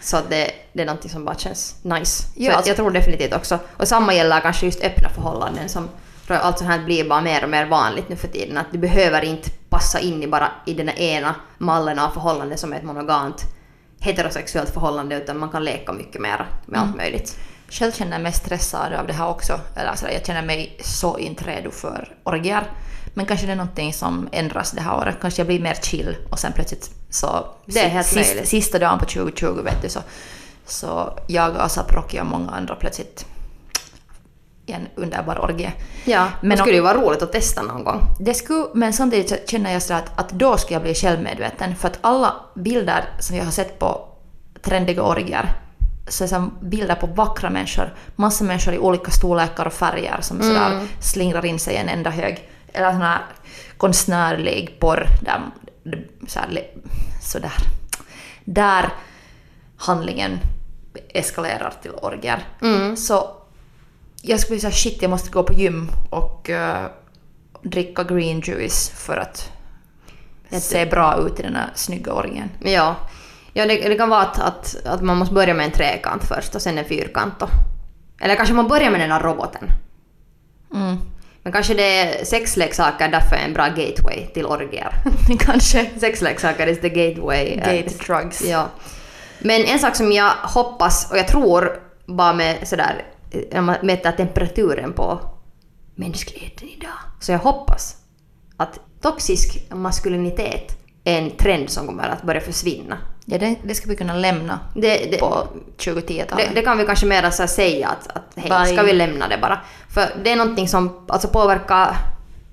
Så 0.01 0.17
att 0.17 0.29
det, 0.29 0.51
det 0.73 0.81
är 0.81 0.85
någonting 0.85 1.11
som 1.11 1.25
bara 1.25 1.35
känns 1.35 1.75
nice. 1.81 2.23
Ja, 2.35 2.51
så 2.51 2.57
alltså- 2.57 2.69
jag 2.69 2.77
tror 2.77 2.91
definitivt 2.91 3.33
också. 3.33 3.59
Och 3.77 3.87
samma 3.87 4.13
gäller 4.13 4.39
kanske 4.39 4.65
just 4.65 4.83
öppna 4.83 5.09
förhållanden 5.09 5.69
som 5.69 5.89
allt 6.27 6.57
sånt 6.57 6.69
här 6.69 6.85
blir 6.85 7.09
bara 7.09 7.21
mer 7.21 7.43
och 7.43 7.49
mer 7.49 7.65
vanligt 7.65 8.09
nu 8.09 8.15
för 8.15 8.27
tiden. 8.27 8.57
Att 8.57 8.71
du 8.71 8.77
behöver 8.77 9.21
inte 9.23 9.49
passa 9.69 9.99
in 9.99 10.23
i 10.23 10.27
bara 10.27 10.51
i 10.65 10.73
den 10.73 10.89
ena 10.89 11.35
mallen 11.57 11.99
av 11.99 12.09
förhållande 12.09 12.57
som 12.57 12.73
är 12.73 12.77
ett 12.77 12.83
monogamt 12.83 13.43
heterosexuellt 13.99 14.69
förhållande 14.69 15.15
utan 15.17 15.39
man 15.39 15.49
kan 15.49 15.63
leka 15.63 15.93
mycket 15.93 16.21
mer 16.21 16.45
med 16.65 16.81
allt 16.81 16.95
möjligt. 16.95 17.39
Själv 17.69 17.91
känner 17.91 18.11
jag 18.11 18.21
mig 18.21 18.31
stressad 18.33 18.93
av 18.93 19.07
det 19.07 19.13
här 19.13 19.29
också. 19.29 19.59
Eller 19.75 19.95
så 19.95 20.05
jag 20.13 20.25
känner 20.25 20.41
mig 20.41 20.77
så 20.83 21.17
inte 21.17 21.43
redo 21.43 21.71
för 21.71 22.17
orgier. 22.23 22.63
Men 23.13 23.25
kanske 23.25 23.45
det 23.45 23.51
är 23.51 23.55
någonting 23.55 23.93
som 23.93 24.29
ändras 24.31 24.71
det 24.71 24.81
här 24.81 24.97
året. 24.97 25.15
Kanske 25.21 25.39
jag 25.39 25.47
blir 25.47 25.59
mer 25.59 25.77
chill 25.81 26.15
och 26.31 26.39
sen 26.39 26.51
plötsligt 26.53 26.91
så... 27.09 27.45
Det 27.65 27.79
är 27.79 27.89
helt 27.89 28.07
sist, 28.07 28.29
möjligt. 28.29 28.49
Sista 28.49 28.79
dagen 28.79 28.99
på 28.99 29.05
2020 29.05 29.61
vet 29.63 29.81
du 29.81 29.89
så, 29.89 29.99
så 30.65 31.19
jag, 31.27 31.57
Asap 31.57 31.91
Rocky 31.91 32.19
och 32.19 32.25
många 32.25 32.51
andra 32.51 32.75
plötsligt 32.75 33.25
i 34.65 34.71
en 34.71 34.87
underbar 34.95 35.41
orgie. 35.41 35.73
Ja, 36.05 36.27
men 36.41 36.49
det 36.49 36.57
skulle 36.57 36.75
ju 36.75 36.81
vara 36.81 37.01
roligt 37.01 37.21
att 37.21 37.31
testa 37.31 37.61
någon 37.61 37.83
gång. 37.83 38.01
Det 38.19 38.33
skulle, 38.33 38.65
men 38.73 38.93
samtidigt 38.93 39.29
så 39.29 39.35
känner 39.47 39.73
jag 39.73 39.81
så 39.81 39.93
att, 39.93 40.19
att 40.19 40.29
då 40.29 40.57
ska 40.57 40.73
jag 40.73 40.81
bli 40.81 40.95
självmedveten. 40.95 41.75
För 41.75 41.87
att 41.87 41.99
alla 42.01 42.33
bilder 42.55 43.05
som 43.19 43.35
jag 43.35 43.45
har 43.45 43.51
sett 43.51 43.79
på 43.79 44.09
trendiga 44.61 45.03
orgier 45.03 45.53
så 46.07 46.23
är 46.23 46.27
det 46.27 46.49
bilder 46.61 46.95
på 46.95 47.07
vackra 47.07 47.49
människor. 47.49 47.93
Massa 48.15 48.43
människor 48.43 48.73
i 48.73 48.77
olika 48.77 49.11
storlekar 49.11 49.65
och 49.65 49.73
färger 49.73 50.17
som 50.21 50.41
sådär 50.41 50.87
slingrar 51.01 51.45
in 51.45 51.59
sig 51.59 51.73
i 51.73 51.77
en 51.77 51.89
enda 51.89 52.09
hög. 52.09 52.49
Eller 52.73 52.91
sån 52.91 53.01
här 53.01 53.21
konstnärlig 53.77 54.77
porr 54.79 55.07
där, 55.21 55.41
sådär, 56.27 56.47
le- 56.49 56.67
sådär. 57.21 57.53
Där 58.45 58.89
handlingen 59.77 60.39
eskalerar 61.09 61.73
till 61.81 61.91
orgier. 61.91 62.43
Så 62.95 63.35
jag 64.21 64.39
skulle 64.39 64.59
säga 64.59 64.71
shit, 64.71 65.01
jag 65.01 65.11
måste 65.11 65.29
gå 65.31 65.43
på 65.43 65.53
gym 65.53 65.89
och 66.09 66.49
eh, 66.49 66.85
dricka 67.61 68.03
green 68.03 68.39
juice 68.39 68.89
för 68.89 69.17
att 69.17 69.51
se 70.61 70.85
bra 70.85 71.17
ut 71.17 71.39
i 71.39 71.43
den 71.43 71.55
här 71.55 71.69
snygga 71.75 72.13
orgien. 72.13 72.49
Ja, 72.59 72.95
ja 73.53 73.65
det, 73.65 73.89
det 73.89 73.95
kan 73.95 74.09
vara 74.09 74.21
att, 74.21 74.39
att, 74.39 74.85
att 74.85 75.01
man 75.01 75.17
måste 75.17 75.33
börja 75.33 75.53
med 75.53 75.65
en 75.65 75.71
trekant 75.71 76.23
först 76.23 76.55
och 76.55 76.61
sen 76.61 76.77
en 76.77 76.85
fyrkant. 76.85 77.41
Och, 77.41 77.49
eller 78.21 78.35
kanske 78.35 78.53
man 78.55 78.67
börjar 78.67 78.91
med 78.91 78.99
den 78.99 79.11
här 79.11 79.19
roboten. 79.23 79.67
Mm. 80.73 80.97
Men 81.43 81.53
kanske 81.53 81.73
det 81.73 81.97
är 81.99 82.25
sexleksaker 82.25 83.07
därför 83.07 83.35
är 83.35 83.45
en 83.45 83.53
bra 83.53 83.67
gateway 83.67 84.27
till 84.33 84.45
orgier. 84.45 84.93
Kanske 85.39 85.89
Sexleksaker 85.99 86.67
is 86.67 86.81
the 86.81 86.89
gateway. 86.89 87.47
eh, 87.47 87.85
to 87.85 88.13
drugs. 88.13 88.41
Ja. 88.41 88.69
Men 89.39 89.65
en 89.65 89.79
sak 89.79 89.95
som 89.95 90.11
jag 90.11 90.31
hoppas 90.31 91.11
och 91.11 91.17
jag 91.17 91.27
tror 91.27 91.79
bara 92.05 92.33
med 92.33 92.67
sådär 92.67 93.05
eh, 93.31 93.59
om 93.59 93.65
man 93.65 93.75
mäter 93.81 94.11
temperaturen 94.11 94.93
på 94.93 95.19
mänskligheten 95.95 96.69
idag. 96.69 96.89
Så 97.19 97.31
jag 97.31 97.39
hoppas 97.39 97.95
att 98.57 98.79
toxisk 99.01 99.71
maskulinitet 99.71 100.77
är 101.03 101.17
en 101.17 101.31
trend 101.31 101.69
som 101.69 101.87
kommer 101.87 102.09
att 102.09 102.23
börja 102.23 102.41
försvinna. 102.41 102.97
Ja, 103.25 103.37
det, 103.37 103.55
det 103.63 103.75
ska 103.75 103.89
vi 103.89 103.95
kunna 103.95 104.13
lämna 104.13 104.59
Det, 104.73 105.11
det, 105.11 105.17
på 105.17 105.47
det, 105.77 105.91
2010-talet. 105.91 106.49
det 106.55 106.61
kan 106.61 106.77
vi 106.77 106.85
kanske 106.85 107.05
mer 107.05 107.29
så 107.29 107.47
säga 107.47 107.87
att, 107.87 108.07
att 108.17 108.31
hej, 108.35 108.49
Bye. 108.49 108.73
ska 108.75 108.83
vi 108.83 108.93
lämna 108.93 109.27
det 109.27 109.37
bara. 109.37 109.59
För 109.89 110.05
det 110.23 110.31
är 110.31 110.35
någonting 110.35 110.67
som 110.67 111.05
alltså 111.07 111.27
påverkar 111.27 111.95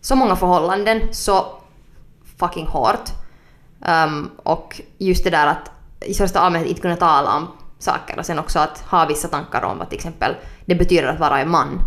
så 0.01 0.17
många 0.17 0.37
förhållanden 0.37 1.01
så 1.13 1.47
fucking 2.39 2.67
hårt. 2.67 3.11
Ehm, 3.87 4.31
och 4.43 4.81
just 4.99 5.25
det 5.25 5.31
där 5.31 5.47
att 5.47 5.71
i 6.01 6.15
största 6.15 6.41
allmänhet 6.41 6.69
inte 6.69 6.83
kunna 6.83 6.97
tala 6.97 7.37
om 7.37 7.49
saker 7.79 8.19
och 8.19 8.27
sen 8.27 8.39
också 8.39 8.59
att 8.59 8.85
ha 8.91 9.07
vissa 9.07 9.29
tankar 9.29 9.65
om 9.65 9.79
vad 9.79 9.89
till 9.89 9.99
exempel 9.99 10.35
det 10.65 10.75
betyder 10.75 11.09
att 11.09 11.21
vara 11.21 11.41
en 11.41 11.51
man 11.51 11.83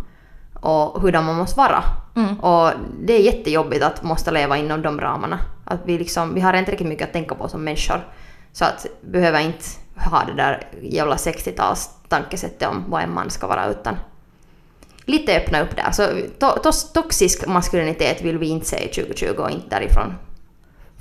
och 0.53 1.01
hur 1.01 1.11
man 1.11 1.35
måste 1.35 1.59
vara. 1.59 1.83
Och 2.41 2.71
det 3.01 3.13
är 3.13 3.19
jättejobbigt 3.19 3.83
att 3.83 4.03
måste 4.03 4.31
leva 4.31 4.57
inom 4.57 4.81
de 4.81 5.01
ramarna. 5.01 5.39
Att 5.65 5.79
vi, 5.85 5.97
liksom, 5.97 6.33
vi 6.33 6.41
har 6.41 6.53
inte 6.53 6.71
riktigt 6.71 6.87
mycket 6.87 7.07
att 7.07 7.13
tänka 7.13 7.35
på 7.35 7.47
som 7.47 7.63
människor. 7.63 8.07
Så 8.53 8.65
att 8.65 8.85
behöver 9.01 9.39
inte 9.39 9.65
ha 9.95 10.23
det 10.23 10.33
där 10.33 10.67
jävla 10.81 11.15
60-tals 11.15 11.89
tankesättet 12.07 12.67
om 12.69 12.85
vad 12.87 13.03
en 13.03 13.13
man 13.13 13.29
ska 13.29 13.47
vara 13.47 13.67
utan 13.67 13.97
lite 15.05 15.37
öppna 15.37 15.61
upp 15.61 15.75
där. 15.75 15.91
Så 15.91 16.07
to, 16.39 16.71
toxisk 16.93 17.47
maskulinitet 17.47 18.21
vill 18.21 18.37
vi 18.37 18.47
inte 18.47 18.65
se 18.65 18.85
i 18.85 18.87
2020 18.87 19.41
och 19.41 19.51
inte 19.51 19.79
därifrån 19.79 20.13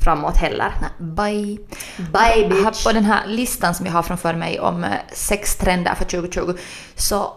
framåt 0.04 0.36
heller. 0.36 0.72
Bye. 0.98 1.58
Bye 1.96 2.48
bitch! 2.48 2.84
På 2.84 2.92
den 2.92 3.04
här 3.04 3.26
listan 3.26 3.74
som 3.74 3.86
jag 3.86 3.92
har 3.92 4.02
framför 4.02 4.34
mig 4.34 4.60
om 4.60 4.84
eh, 4.84 4.90
sex 5.12 5.56
trender 5.56 5.94
för 5.94 6.04
2020 6.04 6.54
så 6.94 7.32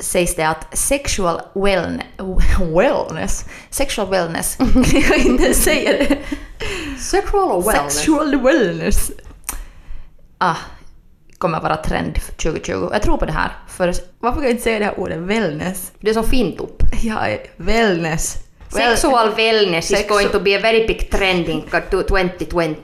sägs 0.00 0.36
det 0.36 0.48
att 0.48 0.78
sexual 0.78 1.40
wellness, 1.54 2.06
wellness, 2.60 3.44
sexual 3.70 4.10
wellness, 4.10 4.58
jag 5.08 5.18
inte 5.18 5.54
säga 5.54 5.92
det. 5.92 6.18
Sexual 6.98 7.62
wellness. 7.62 7.94
Sexual 7.94 8.42
wellness. 8.42 9.10
Ah, 10.44 10.56
kommer 11.38 11.60
vara 11.60 11.76
trend 11.76 12.18
för 12.18 12.32
2020. 12.32 12.88
Jag 12.92 13.02
tror 13.02 13.16
på 13.16 13.24
det 13.26 13.32
här. 13.32 13.52
För 13.68 13.94
varför 14.20 14.36
kan 14.36 14.42
jag 14.44 14.50
inte 14.50 14.62
säga 14.62 14.78
det 14.78 14.84
här 14.84 15.00
ordet 15.00 15.18
wellness? 15.18 15.92
Det 16.00 16.10
är 16.10 16.14
som 16.14 16.24
fintupp. 16.24 16.82
Ja, 17.02 17.26
wellness. 17.56 18.36
Well- 18.70 18.90
Sexual 18.90 19.34
wellness 19.34 19.90
is 19.90 19.98
Sexu- 19.98 20.08
going 20.08 20.28
to 20.28 20.40
be 20.40 20.56
a 20.56 20.60
very 20.62 20.86
big 20.86 21.10
trending 21.10 21.62
to 21.90 22.02
2020. 22.02 22.74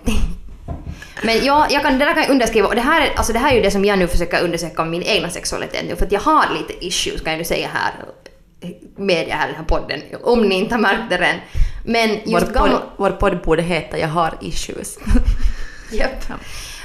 Men 1.23 1.44
ja, 1.44 1.66
jag 1.71 1.83
kan, 1.83 1.99
det 1.99 2.05
där 2.05 2.12
kan 2.14 2.23
jag 2.23 2.31
underskriva. 2.31 2.68
Och 2.68 2.75
det 2.75 2.81
här, 2.81 3.01
är, 3.07 3.14
alltså 3.16 3.33
det 3.33 3.38
här 3.38 3.51
är 3.51 3.57
ju 3.57 3.62
det 3.62 3.71
som 3.71 3.85
jag 3.85 3.99
nu 3.99 4.09
försöker 4.09 4.44
undersöka 4.44 4.83
om 4.83 4.90
min 4.90 5.03
egna 5.03 5.31
sexualitet 5.31 5.85
nu. 5.88 5.97
För 5.97 6.07
att 6.07 6.12
jag 6.12 6.21
har 6.21 6.44
lite 6.59 6.87
issues 6.87 7.21
kan 7.21 7.33
jag 7.33 7.38
nu 7.38 7.44
säga 7.44 7.68
här. 7.75 7.92
Media 8.97 9.35
här 9.35 9.49
i 9.49 9.53
den 9.53 9.57
här 9.61 9.64
podden. 9.64 10.01
Om 10.23 10.42
ni 10.49 10.55
inte 10.55 10.75
har 10.75 10.83
märkt 10.83 11.03
det 11.11 11.16
än. 11.16 11.37
Men 11.85 12.11
Vår 12.27 12.40
just 12.40 12.53
gamla... 12.53 12.71
podd, 12.71 12.81
vår 12.97 13.11
podd 13.11 13.42
borde 13.42 13.62
heta 13.62 13.99
Jag 13.99 14.09
har 14.09 14.35
issues. 14.40 14.99
Japp. 15.92 16.25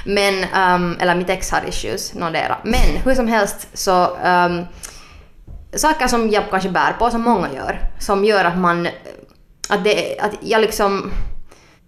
Men, 0.04 0.34
um, 0.34 0.96
eller 1.00 1.14
mitt 1.14 1.30
ex 1.30 1.50
har 1.50 1.68
issues, 1.68 2.14
någondera. 2.14 2.56
Men 2.62 2.96
hur 3.04 3.14
som 3.14 3.28
helst 3.28 3.68
så 3.72 4.16
um, 4.16 4.64
saker 5.74 6.08
som 6.08 6.30
jag 6.30 6.50
kanske 6.50 6.68
bär 6.68 6.92
på, 6.92 7.10
som 7.10 7.22
många 7.22 7.52
gör, 7.52 7.80
som 7.98 8.24
gör 8.24 8.44
att 8.44 8.58
man, 8.58 8.88
att, 9.68 9.84
det, 9.84 10.18
att 10.18 10.32
jag 10.40 10.60
liksom, 10.60 11.12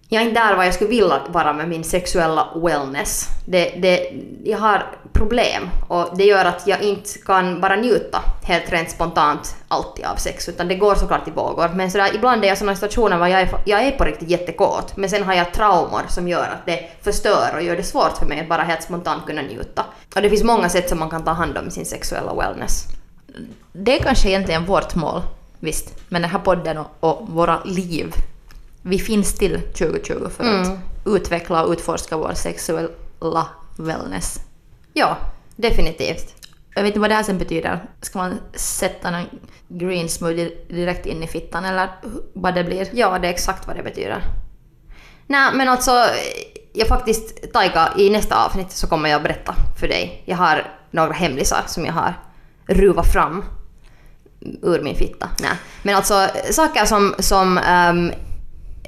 jag 0.09 0.23
är 0.23 0.27
inte 0.27 0.41
där 0.41 0.55
vad 0.55 0.65
jag 0.65 0.73
skulle 0.73 0.89
vilja 0.89 1.21
vara 1.29 1.53
med 1.53 1.69
min 1.69 1.83
sexuella 1.83 2.47
wellness. 2.55 3.29
Det, 3.45 3.69
det, 3.77 4.11
jag 4.43 4.57
har 4.57 4.85
problem 5.13 5.69
och 5.87 6.17
det 6.17 6.23
gör 6.23 6.45
att 6.45 6.67
jag 6.67 6.81
inte 6.81 7.09
kan 7.25 7.61
bara 7.61 7.75
njuta 7.75 8.21
helt 8.43 8.71
rent 8.71 8.91
spontant 8.91 9.55
alltid 9.67 10.05
av 10.05 10.15
sex 10.15 10.49
utan 10.49 10.67
det 10.67 10.75
går 10.75 10.95
såklart 10.95 11.27
i 11.27 11.31
vågor. 11.31 11.69
Men 11.75 11.91
sådär, 11.91 12.11
ibland 12.15 12.43
är 12.43 12.47
jag 12.47 12.55
i 12.55 12.59
sådana 12.59 12.75
situationer 12.75 13.19
där 13.19 13.27
jag 13.27 13.41
är, 13.41 13.49
jag 13.65 13.83
är 13.83 13.91
på 13.91 14.03
riktigt 14.03 14.29
jättekåt 14.29 14.97
men 14.97 15.09
sen 15.09 15.23
har 15.23 15.33
jag 15.33 15.53
traumor 15.53 16.01
som 16.09 16.27
gör 16.27 16.43
att 16.43 16.65
det 16.65 16.89
förstör 17.01 17.55
och 17.55 17.61
gör 17.61 17.75
det 17.75 17.83
svårt 17.83 18.17
för 18.17 18.25
mig 18.25 18.39
att 18.39 18.49
bara 18.49 18.63
helt 18.63 18.83
spontant 18.83 19.25
kunna 19.25 19.41
njuta. 19.41 19.85
Och 20.15 20.21
det 20.21 20.29
finns 20.29 20.43
många 20.43 20.69
sätt 20.69 20.89
som 20.89 20.99
man 20.99 21.09
kan 21.09 21.23
ta 21.23 21.31
hand 21.31 21.57
om 21.57 21.71
sin 21.71 21.85
sexuella 21.85 22.33
wellness. 22.33 22.83
Det 23.73 23.99
är 23.99 24.03
kanske 24.03 24.29
egentligen 24.29 24.65
vårt 24.65 24.95
mål, 24.95 25.21
visst. 25.59 26.09
med 26.09 26.21
den 26.21 26.29
här 26.29 26.39
podden 26.39 26.77
och, 26.77 26.87
och 26.99 27.27
våra 27.29 27.63
liv, 27.63 28.13
vi 28.87 28.99
finns 28.99 29.33
till 29.33 29.61
2020 29.61 30.27
för 30.37 30.43
att 30.43 30.79
utveckla 31.05 31.63
och 31.63 31.71
utforska 31.71 32.17
vår 32.17 32.33
sexuella 32.33 33.47
wellness. 33.77 34.39
Ja, 34.93 35.17
definitivt. 35.55 36.35
Jag 36.75 36.83
vet 36.83 36.89
inte 36.89 36.99
vad 36.99 37.09
det 37.09 37.15
här 37.15 37.23
sen 37.23 37.37
betyder. 37.37 37.89
Ska 38.01 38.19
man 38.19 38.39
sätta 38.53 39.11
någon 39.11 39.25
green 39.67 40.09
smoothie 40.09 40.51
direkt 40.69 41.05
in 41.05 41.23
i 41.23 41.27
fittan 41.27 41.65
eller 41.65 41.89
vad 42.33 42.55
det 42.55 42.63
blir? 42.63 42.87
Ja, 42.93 43.19
det 43.19 43.27
är 43.27 43.31
exakt 43.31 43.67
vad 43.67 43.75
det 43.75 43.83
betyder. 43.83 44.23
Nej, 45.27 45.51
men 45.53 45.69
alltså, 45.69 46.05
jag 46.73 46.87
faktiskt, 46.87 47.53
Taika, 47.53 47.89
i 47.97 48.09
nästa 48.09 48.45
avsnitt 48.45 48.71
så 48.71 48.87
kommer 48.87 49.09
jag 49.09 49.23
berätta 49.23 49.55
för 49.79 49.87
dig. 49.87 50.23
Jag 50.25 50.37
har 50.37 50.73
några 50.91 51.13
hemlisar 51.13 51.63
som 51.67 51.85
jag 51.85 51.93
har 51.93 52.13
ruvat 52.67 53.13
fram 53.13 53.43
ur 54.61 54.81
min 54.81 54.95
fitta. 54.95 55.29
Nej. 55.39 55.51
Men 55.83 55.95
alltså, 55.95 56.27
saker 56.51 56.85
som, 56.85 57.15
som 57.19 57.57
ehm, 57.57 58.11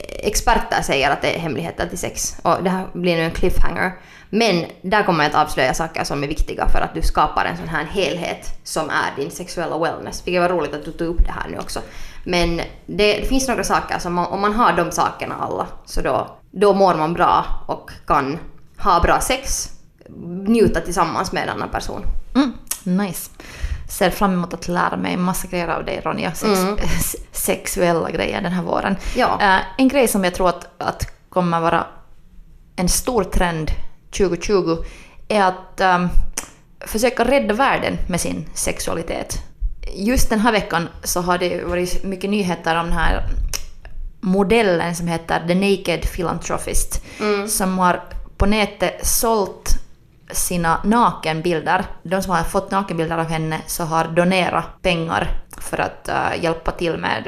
experter 0.07 0.81
säger 0.81 1.11
att 1.11 1.21
det 1.21 1.35
är 1.35 1.39
hemligheter 1.39 1.87
till 1.87 1.97
sex. 1.97 2.35
Och 2.41 2.63
det 2.63 2.69
här 2.69 2.87
blir 2.93 3.15
nu 3.15 3.23
en 3.23 3.31
cliffhanger. 3.31 3.93
Men 4.29 4.65
där 4.81 5.03
kommer 5.03 5.23
jag 5.23 5.29
att 5.35 5.45
avslöja 5.47 5.73
saker 5.73 6.03
som 6.03 6.23
är 6.23 6.27
viktiga 6.27 6.67
för 6.67 6.79
att 6.81 6.93
du 6.93 7.01
skapar 7.01 7.45
en 7.45 7.57
sån 7.57 7.67
här 7.67 7.83
helhet 7.85 8.59
som 8.63 8.89
är 8.89 9.21
din 9.21 9.31
sexuella 9.31 9.77
wellness. 9.77 10.27
Vilket 10.27 10.41
var 10.41 10.49
roligt 10.49 10.73
att 10.73 10.85
du 10.85 10.91
tog 10.91 11.07
upp 11.07 11.25
det 11.25 11.31
här 11.31 11.49
nu 11.49 11.57
också. 11.57 11.79
Men 12.23 12.57
det, 12.85 13.13
det 13.19 13.25
finns 13.29 13.47
några 13.47 13.63
saker 13.63 13.99
som 13.99 14.13
man, 14.13 14.25
om 14.25 14.41
man 14.41 14.53
har 14.53 14.73
de 14.73 14.91
sakerna 14.91 15.35
alla 15.35 15.67
så 15.85 16.01
då, 16.01 16.37
då 16.51 16.73
mår 16.73 16.95
man 16.95 17.13
bra 17.13 17.45
och 17.67 17.91
kan 18.07 18.39
ha 18.77 18.99
bra 18.99 19.19
sex, 19.21 19.69
njuta 20.47 20.81
tillsammans 20.81 21.31
med 21.31 21.43
en 21.43 21.49
annan 21.49 21.69
person. 21.69 22.01
Mm, 22.35 22.53
nice. 22.83 23.29
Ser 23.89 24.09
fram 24.09 24.33
emot 24.33 24.53
att 24.53 24.67
lära 24.67 24.97
mig 24.97 25.17
massa 25.17 25.47
grejer 25.47 25.67
av 25.67 25.85
dig 25.85 26.01
Ronja. 26.05 26.33
Sex, 26.33 26.59
s- 26.95 27.15
Sexuella 27.31 28.11
grejer 28.11 28.41
den 28.41 28.51
här 28.51 28.63
våren. 28.63 28.95
Ja. 29.15 29.37
Eh, 29.41 29.61
en 29.77 29.87
grej 29.87 30.07
som 30.07 30.23
jag 30.23 30.33
tror 30.33 30.49
att, 30.49 30.67
att 30.77 31.11
kommer 31.29 31.59
vara 31.59 31.87
en 32.75 32.89
stor 32.89 33.23
trend 33.23 33.71
2020 34.17 34.77
är 35.27 35.43
att 35.43 35.81
ehm, 35.81 36.07
försöka 36.85 37.23
rädda 37.25 37.53
världen 37.53 37.97
med 38.09 38.21
sin 38.21 38.45
sexualitet. 38.53 39.37
Just 39.95 40.29
den 40.29 40.39
här 40.39 40.51
veckan 40.51 40.87
så 41.03 41.21
har 41.21 41.37
det 41.37 41.63
varit 41.63 42.03
mycket 42.03 42.29
nyheter 42.29 42.75
om 42.79 42.85
den 42.85 42.97
här 42.97 43.23
modellen 44.21 44.95
som 44.95 45.07
heter 45.07 45.47
The 45.47 45.55
Naked 45.55 46.01
Philanthropist 46.11 47.01
som 47.47 47.79
har 47.79 48.03
på 48.37 48.45
nätet 48.45 49.07
sålt 49.07 49.69
sina 50.31 50.79
nakenbilder. 50.83 51.85
De 52.03 52.21
som 52.21 52.33
har 52.33 52.43
fått 52.43 52.71
nakenbilder 52.71 53.17
av 53.17 53.25
henne 53.25 53.61
så 53.67 53.83
har 53.83 54.05
donerat 54.05 54.81
pengar 54.81 55.27
för 55.57 55.77
att 55.77 56.07
eh, 56.09 56.43
hjälpa 56.43 56.71
till 56.71 56.97
med 56.97 57.27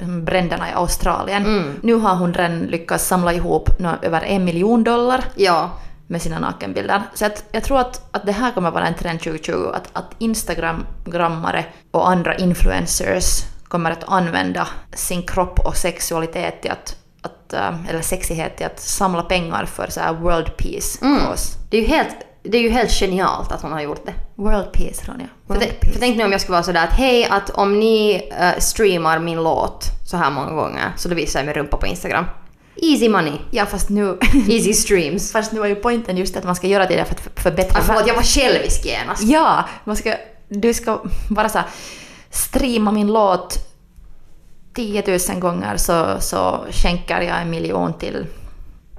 uh, 0.00 0.08
bränderna 0.22 0.68
i 0.70 0.72
Australien. 0.72 1.42
Nu 1.82 1.94
har 1.94 2.14
hon 2.16 2.34
redan 2.34 2.58
lyckats 2.60 3.06
samla 3.06 3.32
ihop 3.32 3.78
nå- 3.78 3.96
över 4.02 4.22
en 4.22 4.44
miljon 4.44 4.84
dollar 4.84 5.24
Ja, 5.34 5.70
med 6.06 6.22
sina 6.22 6.38
nakenbilder. 6.38 7.02
Så 7.14 7.26
att, 7.26 7.44
jag 7.52 7.64
tror 7.64 7.78
att, 7.80 8.14
att 8.14 8.26
det 8.26 8.32
här 8.32 8.50
kommer 8.52 8.70
vara 8.70 8.86
en 8.86 8.94
trend 8.94 9.20
2020, 9.20 9.52
att, 9.74 9.88
att 9.92 10.10
Instagrammare 10.18 11.64
och 11.90 12.08
andra 12.10 12.34
influencers 12.34 13.42
kommer 13.68 13.90
att 13.90 14.04
använda 14.08 14.68
sin 14.94 15.22
kropp 15.22 15.58
och 15.58 15.76
sexualitet 15.76 16.62
till 16.62 16.70
att, 16.70 16.96
att 17.22 17.52
eh, 17.52 17.88
eller 17.90 18.02
sexighet 18.02 18.56
till 18.56 18.66
att 18.66 18.80
samla 18.80 19.22
pengar 19.22 19.64
för 19.64 19.86
så 19.90 20.00
här 20.00 20.12
world 20.12 20.56
peace 20.56 20.98
cause. 21.00 21.58
det 21.70 21.76
är 21.76 21.80
ju 21.80 21.86
helt, 21.86 22.16
det 22.42 22.58
är 22.58 22.62
ju 22.62 22.70
helt 22.70 22.90
genialt 22.92 23.52
att 23.52 23.62
hon 23.62 23.72
har 23.72 23.80
gjort 23.80 24.06
det. 24.06 24.12
World 24.34 24.72
peace, 24.72 25.02
Ronja. 25.06 25.26
För, 25.46 25.54
World 25.54 25.60
tänk- 25.80 25.92
för 25.92 26.00
tänk 26.00 26.16
nu 26.16 26.24
om 26.24 26.32
jag 26.32 26.40
skulle 26.40 26.52
vara 26.52 26.62
sådär 26.62 26.84
att 26.84 26.92
hej, 26.92 27.24
att 27.30 27.50
om 27.50 27.80
ni 27.80 28.28
eh, 28.40 28.58
streamar 28.58 29.18
min 29.18 29.42
låt 29.42 29.84
så 30.10 30.16
här 30.16 30.30
många 30.30 30.52
gånger 30.52 30.92
så 30.96 31.08
då 31.08 31.14
visar 31.14 31.40
jag 31.40 31.46
min 31.46 31.54
rumpa 31.54 31.76
på 31.76 31.86
Instagram. 31.86 32.24
Easy 32.82 33.08
money. 33.08 33.32
Ja, 33.50 33.66
fast 33.66 33.88
nu... 33.88 34.18
Easy 34.48 34.72
streams. 34.74 35.32
fast 35.32 35.52
nu 35.52 35.60
var 35.60 35.66
ju 35.66 35.74
poängen 35.74 36.16
just 36.16 36.36
att 36.36 36.44
man 36.44 36.54
ska 36.54 36.66
göra 36.66 36.86
det 36.86 37.04
för 37.04 37.14
att 37.14 37.20
för- 37.20 37.42
förbättra... 37.42 37.78
Ah, 37.78 37.82
förlåt, 37.86 38.06
jag 38.06 38.14
var 38.14 38.22
självisk 38.22 38.86
genast. 38.86 39.22
Ja, 39.22 39.64
man 39.84 39.96
ska, 39.96 40.14
du 40.48 40.74
ska 40.74 41.00
bara 41.28 41.48
så 41.48 41.58
här, 41.58 41.66
streama 42.30 42.92
min 42.92 43.12
låt 43.12 43.58
10 44.74 45.18
000 45.28 45.40
gånger 45.40 45.76
så, 45.76 46.16
så 46.20 46.64
skänker 46.70 47.20
jag 47.20 47.40
en 47.40 47.50
miljon 47.50 47.92
till 47.98 48.26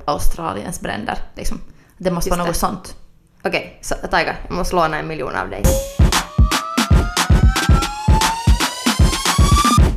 Australiens 0.06 0.82
bränder. 0.82 1.18
Liksom. 1.36 1.62
Det 1.98 2.12
måste 2.12 2.30
Just 2.30 2.38
vara 2.38 2.48
något 2.48 2.56
det. 2.56 2.60
sånt. 2.60 2.96
Okej, 3.44 3.80
så 3.82 3.96
Taika, 3.96 4.36
jag 4.48 4.56
måste 4.58 4.76
låna 4.76 5.00
en 5.00 5.08
miljon 5.08 5.36
av 5.36 5.50
dig. 5.50 5.64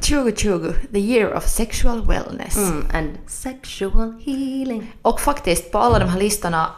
2020, 0.02 0.72
the 0.92 0.98
year 0.98 1.34
of 1.36 1.48
sexual 1.48 2.06
wellness. 2.06 2.56
Mm, 2.56 2.86
and 2.94 3.10
sexual 3.26 4.22
healing. 4.24 4.92
Och 5.02 5.20
faktiskt 5.20 5.72
på 5.72 5.78
alla 5.78 5.98
de 5.98 6.08
här 6.08 6.18
listorna 6.18 6.70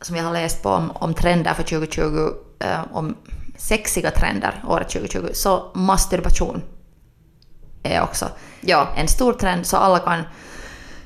som 0.00 0.16
jag 0.16 0.24
har 0.24 0.32
läst 0.32 0.62
på 0.62 0.68
om, 0.70 0.90
om 0.90 1.14
trender 1.14 1.54
för 1.54 1.62
2020, 1.62 2.30
eh, 2.58 2.80
om 2.92 3.16
sexiga 3.56 4.10
trender 4.10 4.64
året 4.68 4.88
2020 4.88 5.28
så 5.32 5.70
masturbation 5.74 6.62
är 7.88 8.02
också 8.02 8.28
Ja. 8.60 8.88
en 8.96 9.08
stor 9.08 9.32
trend 9.32 9.66
så 9.66 9.76
alla 9.76 9.98
kan 9.98 10.22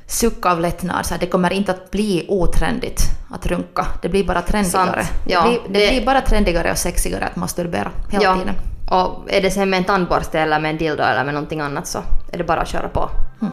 sucka 0.07 0.51
av 0.51 0.61
lättnad. 0.61 1.07
Så 1.07 1.15
det 1.21 1.27
kommer 1.27 1.53
inte 1.53 1.73
att 1.73 1.91
bli 1.91 2.27
otrendigt 2.29 3.01
att 3.31 3.47
runka. 3.47 3.87
Det 4.03 4.09
blir 4.09 4.25
bara 4.25 4.43
trendigare. 4.43 5.07
Ja, 5.27 5.43
det, 5.43 5.49
blir, 5.49 5.61
det, 5.81 5.87
det- 5.87 5.91
blir 5.91 6.07
bara 6.07 6.21
trendigare 6.21 6.71
och 6.71 6.79
sexigare 6.79 7.25
att 7.25 7.37
masturbera 7.37 7.91
hela 8.11 8.25
ja. 8.25 8.35
tiden. 8.37 8.55
Och 8.91 9.33
är 9.33 9.41
det 9.43 9.51
sen 9.51 9.71
med 9.71 9.79
en 9.79 9.85
tandborste 9.85 10.41
eller 10.41 10.61
med 10.61 10.71
en 10.71 10.77
dildo 10.77 11.03
eller 11.03 11.25
med 11.25 11.35
någonting 11.35 11.61
annat 11.61 11.87
så 11.87 11.99
är 12.33 12.39
det 12.39 12.45
bara 12.45 12.61
att 12.61 12.69
köra 12.69 12.89
på. 12.89 13.11
Mm. 13.41 13.53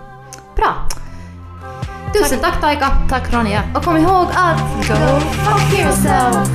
Bra! 0.56 0.76
Tusen 2.14 2.40
tack 2.40 2.62
Taika! 2.62 2.90
Tack 3.10 3.34
Ronja. 3.34 3.64
Och 3.76 3.84
kom 3.84 3.98
ihåg 3.98 4.28
att 4.36 4.60
Go 4.88 5.20
fuck 5.20 5.80
yourself! 5.80 6.50